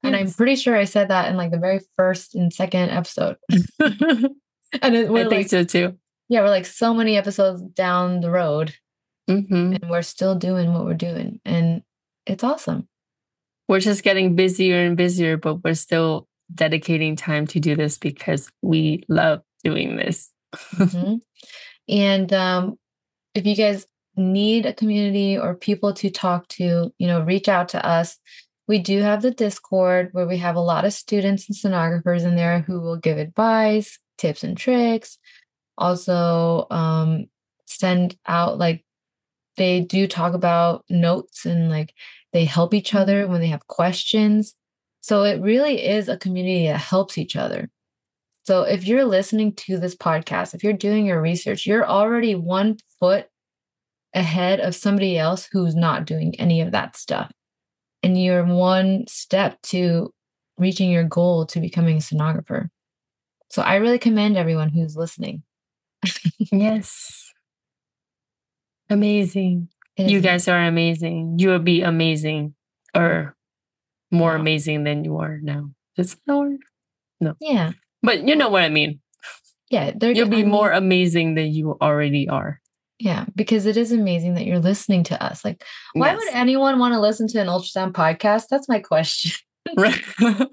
Yes. 0.03 0.09
And 0.09 0.17
I'm 0.17 0.33
pretty 0.33 0.57
sure 0.57 0.77
I 0.77 0.85
said 0.85 1.09
that 1.09 1.29
in 1.29 1.37
like 1.37 1.51
the 1.51 1.59
very 1.59 1.81
first 1.97 2.35
and 2.35 2.53
second 2.53 2.91
episode. 2.91 3.37
and 3.51 4.97
it, 4.97 5.11
I 5.11 5.15
think 5.15 5.31
like, 5.31 5.49
so 5.49 5.65
too. 5.65 5.99
Yeah, 6.29 6.41
we're 6.41 6.49
like 6.49 6.67
so 6.67 6.95
many 6.95 7.17
episodes 7.17 7.63
down 7.63 8.21
the 8.21 8.31
road. 8.31 8.75
Mm-hmm. 9.29 9.75
And 9.75 9.91
we're 9.91 10.03
still 10.03 10.35
doing 10.35 10.73
what 10.73 10.85
we're 10.85 10.95
doing. 10.95 11.41
And 11.45 11.83
it's 12.27 12.43
awesome. 12.43 12.89
We're 13.69 13.81
just 13.81 14.03
getting 14.03 14.37
busier 14.37 14.85
and 14.85 14.97
busier, 14.97 15.37
but 15.37 15.65
we're 15.65 15.75
still 15.75 16.29
dedicating 16.55 17.17
time 17.17 17.47
to 17.49 17.61
do 17.61 17.75
this 17.77 17.97
because 17.97 18.51
we 18.61 19.05
love 19.09 19.41
doing 19.65 19.97
this. 19.97 20.31
mm-hmm. 20.55 21.17
And 21.89 22.33
um, 22.33 22.79
if 23.35 23.45
you 23.45 23.57
guys 23.57 23.87
need 24.17 24.67
a 24.67 24.75
community 24.75 25.39
or 25.39 25.55
people 25.55 25.93
to 25.95 26.11
talk 26.11 26.49
to, 26.49 26.93
you 26.99 27.07
know, 27.07 27.23
reach 27.23 27.49
out 27.49 27.69
to 27.71 27.87
us. 27.87 28.19
We 28.69 28.79
do 28.79 29.01
have 29.01 29.23
the 29.23 29.31
Discord 29.31 30.11
where 30.13 30.27
we 30.27 30.39
have 30.39 30.57
a 30.57 30.61
lot 30.61 30.85
of 30.85 30.93
students 30.93 31.49
and 31.49 31.57
sonographers 31.57 32.23
in 32.23 32.37
there 32.37 32.61
who 32.61 32.81
will 32.81 32.97
give 32.97 33.19
advice, 33.19 33.99
tips, 34.19 34.45
and 34.45 34.57
tricks. 34.57 35.19
Also, 35.79 36.67
um, 36.71 37.27
send 37.67 38.17
out 38.27 38.59
like 38.59 38.85
they 39.57 39.81
do 39.81 40.07
talk 40.07 40.35
about 40.35 40.85
notes 40.89 41.45
and 41.45 41.71
like 41.71 41.95
they 42.33 42.45
help 42.45 42.75
each 42.75 42.95
other 42.95 43.27
when 43.29 43.41
they 43.41 43.49
have 43.49 43.67
questions. 43.67 44.55
So 45.01 45.25
it 45.25 45.41
really 45.41 45.87
is 45.87 46.09
a 46.09 46.17
community 46.17 46.67
that 46.67 46.79
helps 46.79 47.19
each 47.19 47.37
other. 47.37 47.71
So 48.45 48.63
if 48.63 48.87
you're 48.87 49.05
listening 49.05 49.55
to 49.55 49.79
this 49.79 49.95
podcast, 49.95 50.55
if 50.55 50.65
you're 50.65 50.73
doing 50.73 51.07
your 51.07 51.21
research, 51.21 51.67
you're 51.67 51.87
already 51.87 52.35
one 52.35 52.79
foot 52.99 53.27
ahead 54.15 54.61
of 54.61 54.75
somebody 54.75 55.17
else 55.17 55.49
who's 55.51 55.75
not 55.75 56.07
doing 56.07 56.39
any 56.41 56.61
of 56.61 56.73
that 56.73 56.97
stuff. 56.97 57.31
And 58.03 58.21
you're 58.21 58.45
one 58.45 59.07
step 59.07 59.61
to 59.63 60.13
reaching 60.59 60.91
your 60.91 61.05
goal 61.05 61.47
to 61.47 61.61
becoming 61.61 61.97
a 61.97 62.01
sonographer. 62.01 62.69
So 63.51 63.63
I 63.63 63.77
really 63.77 63.99
commend 63.99 64.37
everyone 64.37 64.71
who's 64.71 64.97
listening. 64.97 65.43
yes. 66.39 67.33
Amazing. 68.91 69.69
You 70.09 70.21
guys 70.21 70.49
are 70.49 70.65
amazing. 70.65 71.37
You 71.39 71.51
will 71.51 71.59
be 71.59 71.83
amazing 71.83 72.55
or 72.95 73.37
more 74.11 74.35
amazing 74.35 74.85
than 74.85 75.05
you 75.05 75.19
are 75.19 75.39
now. 75.43 75.71
Is 75.97 76.17
that 76.27 76.37
word? 76.37 76.61
No. 77.21 77.35
Yeah. 77.41 77.73
But 78.03 78.27
you 78.27 78.37
know 78.37 78.49
what 78.49 78.63
I 78.63 78.69
mean. 78.69 79.01
Yeah. 79.71 79.93
You'll 80.01 80.29
be 80.29 80.39
I 80.39 80.43
mean, 80.43 80.51
more 80.51 80.71
amazing 80.71 81.35
than 81.35 81.53
you 81.53 81.77
already 81.81 82.29
are. 82.29 82.61
Yeah, 83.03 83.25
because 83.35 83.67
it 83.67 83.77
is 83.77 83.91
amazing 83.91 84.35
that 84.35 84.47
you're 84.47 84.61
listening 84.61 85.03
to 85.05 85.21
us. 85.21 85.45
Like, 85.45 85.65
why 85.93 86.13
yes. 86.13 86.19
would 86.19 86.35
anyone 86.35 86.79
want 86.79 86.95
to 86.95 87.01
listen 87.01 87.27
to 87.29 87.41
an 87.41 87.49
ultrasound 87.49 87.95
podcast? 87.95 88.45
That's 88.49 88.69
my 88.69 88.79
question. 88.79 89.33
right. 89.77 90.01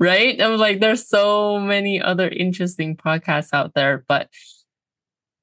right? 0.00 0.40
I'm 0.40 0.56
like, 0.56 0.80
there's 0.80 1.06
so 1.06 1.58
many 1.58 2.00
other 2.00 2.26
interesting 2.26 2.96
podcasts 2.96 3.50
out 3.52 3.72
there, 3.74 4.02
but 4.08 4.30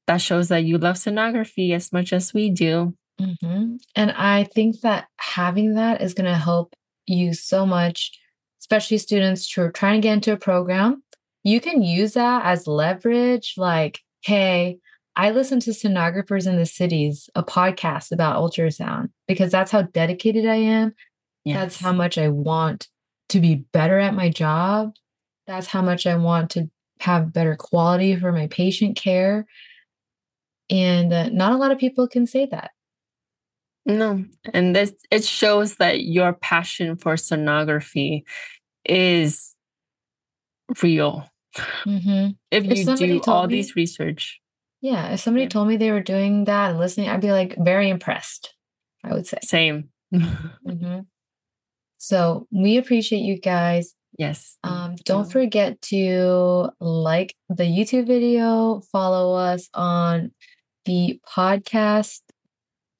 that 0.07 0.17
shows 0.17 0.49
that 0.49 0.63
you 0.63 0.79
love 0.79 0.95
sonography 0.95 1.75
as 1.75 1.93
much 1.93 2.11
as 2.11 2.33
we 2.33 2.49
do. 2.49 2.95
Mm-hmm. 3.19 3.75
And 3.95 4.11
I 4.11 4.45
think 4.45 4.81
that 4.81 5.07
having 5.17 5.75
that 5.75 6.01
is 6.01 6.13
going 6.13 6.31
to 6.31 6.37
help 6.37 6.73
you 7.05 7.33
so 7.33 7.65
much, 7.65 8.11
especially 8.61 8.97
students 8.97 9.51
who 9.51 9.61
are 9.63 9.71
trying 9.71 10.01
to 10.01 10.07
get 10.07 10.13
into 10.13 10.33
a 10.33 10.37
program. 10.37 11.03
You 11.43 11.59
can 11.59 11.81
use 11.81 12.13
that 12.13 12.45
as 12.45 12.67
leverage, 12.67 13.55
like, 13.57 13.99
hey, 14.23 14.77
I 15.15 15.31
listen 15.31 15.59
to 15.61 15.71
Sonographers 15.71 16.47
in 16.47 16.55
the 16.57 16.65
Cities, 16.65 17.29
a 17.35 17.43
podcast 17.43 18.11
about 18.11 18.37
ultrasound, 18.37 19.09
because 19.27 19.51
that's 19.51 19.71
how 19.71 19.81
dedicated 19.81 20.45
I 20.45 20.55
am. 20.55 20.93
Yes. 21.43 21.57
That's 21.57 21.79
how 21.79 21.91
much 21.91 22.17
I 22.17 22.29
want 22.29 22.87
to 23.29 23.39
be 23.39 23.55
better 23.55 23.97
at 23.97 24.13
my 24.13 24.29
job. 24.29 24.93
That's 25.47 25.67
how 25.67 25.81
much 25.81 26.05
I 26.05 26.15
want 26.15 26.51
to 26.51 26.69
have 26.99 27.33
better 27.33 27.55
quality 27.55 28.15
for 28.15 28.31
my 28.31 28.47
patient 28.47 28.95
care. 28.95 29.47
And 30.69 31.11
uh, 31.11 31.29
not 31.29 31.51
a 31.51 31.57
lot 31.57 31.71
of 31.71 31.79
people 31.79 32.07
can 32.07 32.27
say 32.27 32.45
that. 32.51 32.71
No, 33.97 34.23
and 34.53 34.75
this 34.75 34.93
it 35.11 35.23
shows 35.23 35.75
that 35.77 36.03
your 36.03 36.33
passion 36.33 36.95
for 36.95 37.15
sonography 37.15 38.23
is 38.85 39.55
real. 40.81 41.27
Mm-hmm. 41.85 42.31
If, 42.51 42.63
if 42.65 43.01
you 43.01 43.19
do 43.19 43.21
all 43.31 43.47
me, 43.47 43.55
these 43.55 43.75
research, 43.75 44.39
Yeah, 44.81 45.13
if 45.13 45.19
somebody 45.19 45.43
Yeah. 45.43 45.49
told 45.49 45.67
me 45.67 45.77
they 45.77 45.91
were 45.91 46.01
doing 46.01 46.45
that 46.45 46.69
and 46.71 46.79
listening, 46.79 47.09
I'd 47.09 47.21
be 47.21 47.31
like 47.31 47.55
very 47.59 47.89
impressed. 47.89 48.53
I 49.03 49.13
would 49.13 49.27
say. 49.27 49.39
Same. 49.43 49.89
Mhm. 50.13 51.05
So 51.97 52.47
we 52.51 52.77
appreciate 52.77 53.19
you 53.21 53.39
guys. 53.39 53.93
yes. 54.17 54.57
Um, 54.63 54.95
don't 55.05 55.31
forget 55.31 55.81
to 55.83 56.69
like 56.79 57.35
the 57.49 57.63
YouTube 57.63 58.07
video, 58.07 58.81
follow 58.91 59.35
us 59.35 59.69
on 59.73 60.31
the 60.85 61.19
podcast 61.27 62.21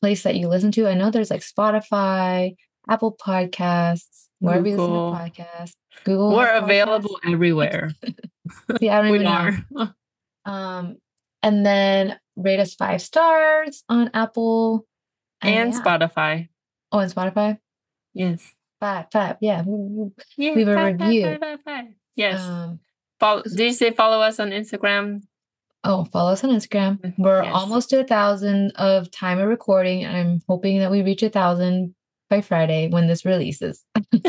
place 0.02 0.24
that 0.24 0.36
you 0.36 0.48
listen 0.48 0.72
to. 0.74 0.88
I 0.88 0.94
know 0.96 1.12
there's 1.12 1.32
like 1.32 1.42
Spotify, 1.42 2.56
Apple 2.90 3.16
Podcasts, 3.16 4.28
wherever 4.40 4.68
you 4.68 4.76
listen 4.76 4.94
to 4.94 5.42
podcasts. 5.42 5.74
Google. 6.04 6.36
We're 6.36 6.52
has 6.52 6.64
available 6.64 7.20
everywhere. 7.26 7.92
See, 8.80 8.90
I 8.90 9.02
don't 9.02 9.12
we 9.12 9.20
even 9.20 9.26
know. 9.26 9.52
are. 9.78 9.96
Um, 10.44 10.98
and 11.44 11.64
then 11.64 12.20
rate 12.36 12.60
us 12.60 12.74
five 12.74 13.00
stars 13.00 13.84
on 13.88 14.10
Apple 14.16 14.88
and 15.40 15.72
yeah. 15.72 15.80
Spotify. 15.80 16.50
Oh, 16.92 16.98
and 16.98 17.14
Spotify. 17.14 17.60
Yes. 18.16 18.52
Five, 18.80 19.06
five. 19.14 19.38
Yeah. 19.40 19.64
Yeah, 20.38 20.54
Leave 20.56 20.68
a 20.68 20.74
five, 20.74 21.00
review. 21.00 21.26
five, 21.26 21.40
five, 21.40 21.60
five. 21.64 21.86
Yes. 22.16 22.42
Um, 22.42 22.80
follow, 23.20 23.44
did 23.44 23.60
you 23.60 23.74
say 23.74 23.92
follow 23.92 24.20
us 24.22 24.40
on 24.40 24.50
Instagram? 24.50 25.22
Oh, 25.84 26.06
follow 26.06 26.32
us 26.32 26.44
on 26.44 26.52
Instagram. 26.52 27.00
Mm-hmm. 27.02 27.22
We're 27.24 27.44
Yes. 27.44 27.54
almost 27.56 27.90
to 27.92 28.00
a 28.00 28.04
thousand 28.04 28.72
of 28.76 29.10
time 29.12 29.40
of 29.40 29.48
recording. 29.48 30.06
I'm 30.06 30.42
hoping 30.48 30.80
that 30.80 30.92
we 30.92 31.02
reach 31.02 31.24
a 31.24 31.30
thousand 31.30 31.96
by 32.30 32.42
Friday 32.42 32.88
when 32.90 33.08
this 33.08 33.26
releases. 33.26 33.84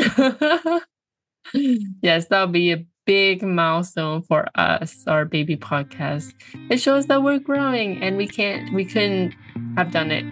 yes, 2.01 2.25
that'll 2.27 2.47
be 2.47 2.71
a 2.71 2.85
big 3.05 3.43
milestone 3.43 4.21
for 4.21 4.47
us, 4.55 5.03
our 5.07 5.25
baby 5.25 5.57
podcast. 5.57 6.33
It 6.69 6.77
shows 6.77 7.07
that 7.07 7.21
we're 7.23 7.39
growing 7.39 8.01
and 8.01 8.17
we 8.17 8.27
can't 8.27 8.73
we 8.73 8.85
couldn't 8.85 9.35
have 9.77 9.91
done 9.91 10.11
it 10.11 10.25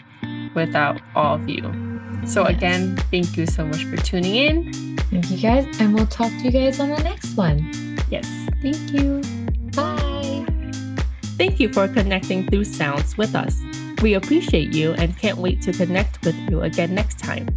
without 0.55 1.01
all 1.15 1.35
of 1.35 1.47
you. 1.49 1.61
So 2.25 2.47
Yes. 2.47 2.57
again, 2.57 2.97
thank 3.11 3.35
you 3.37 3.45
so 3.45 3.65
much 3.65 3.83
for 3.85 3.97
tuning 3.97 4.35
in. 4.35 4.73
Thank 5.11 5.29
you 5.31 5.37
guys, 5.37 5.65
and 5.81 5.93
we'll 5.93 6.07
talk 6.07 6.29
to 6.31 6.43
you 6.45 6.51
guys 6.51 6.79
on 6.79 6.89
the 6.89 7.03
next 7.03 7.35
one. 7.35 7.59
Yes, 8.09 8.27
thank 8.61 8.93
you. 8.93 9.21
Bye. 9.75 10.20
Thank 11.41 11.59
you 11.59 11.73
for 11.73 11.87
connecting 11.87 12.45
through 12.45 12.65
sounds 12.65 13.17
with 13.17 13.33
us. 13.33 13.59
We 14.03 14.13
appreciate 14.13 14.75
you 14.75 14.91
and 14.91 15.17
can't 15.17 15.39
wait 15.39 15.59
to 15.63 15.73
connect 15.73 16.23
with 16.23 16.35
you 16.35 16.61
again 16.61 16.93
next 16.93 17.17
time. 17.17 17.47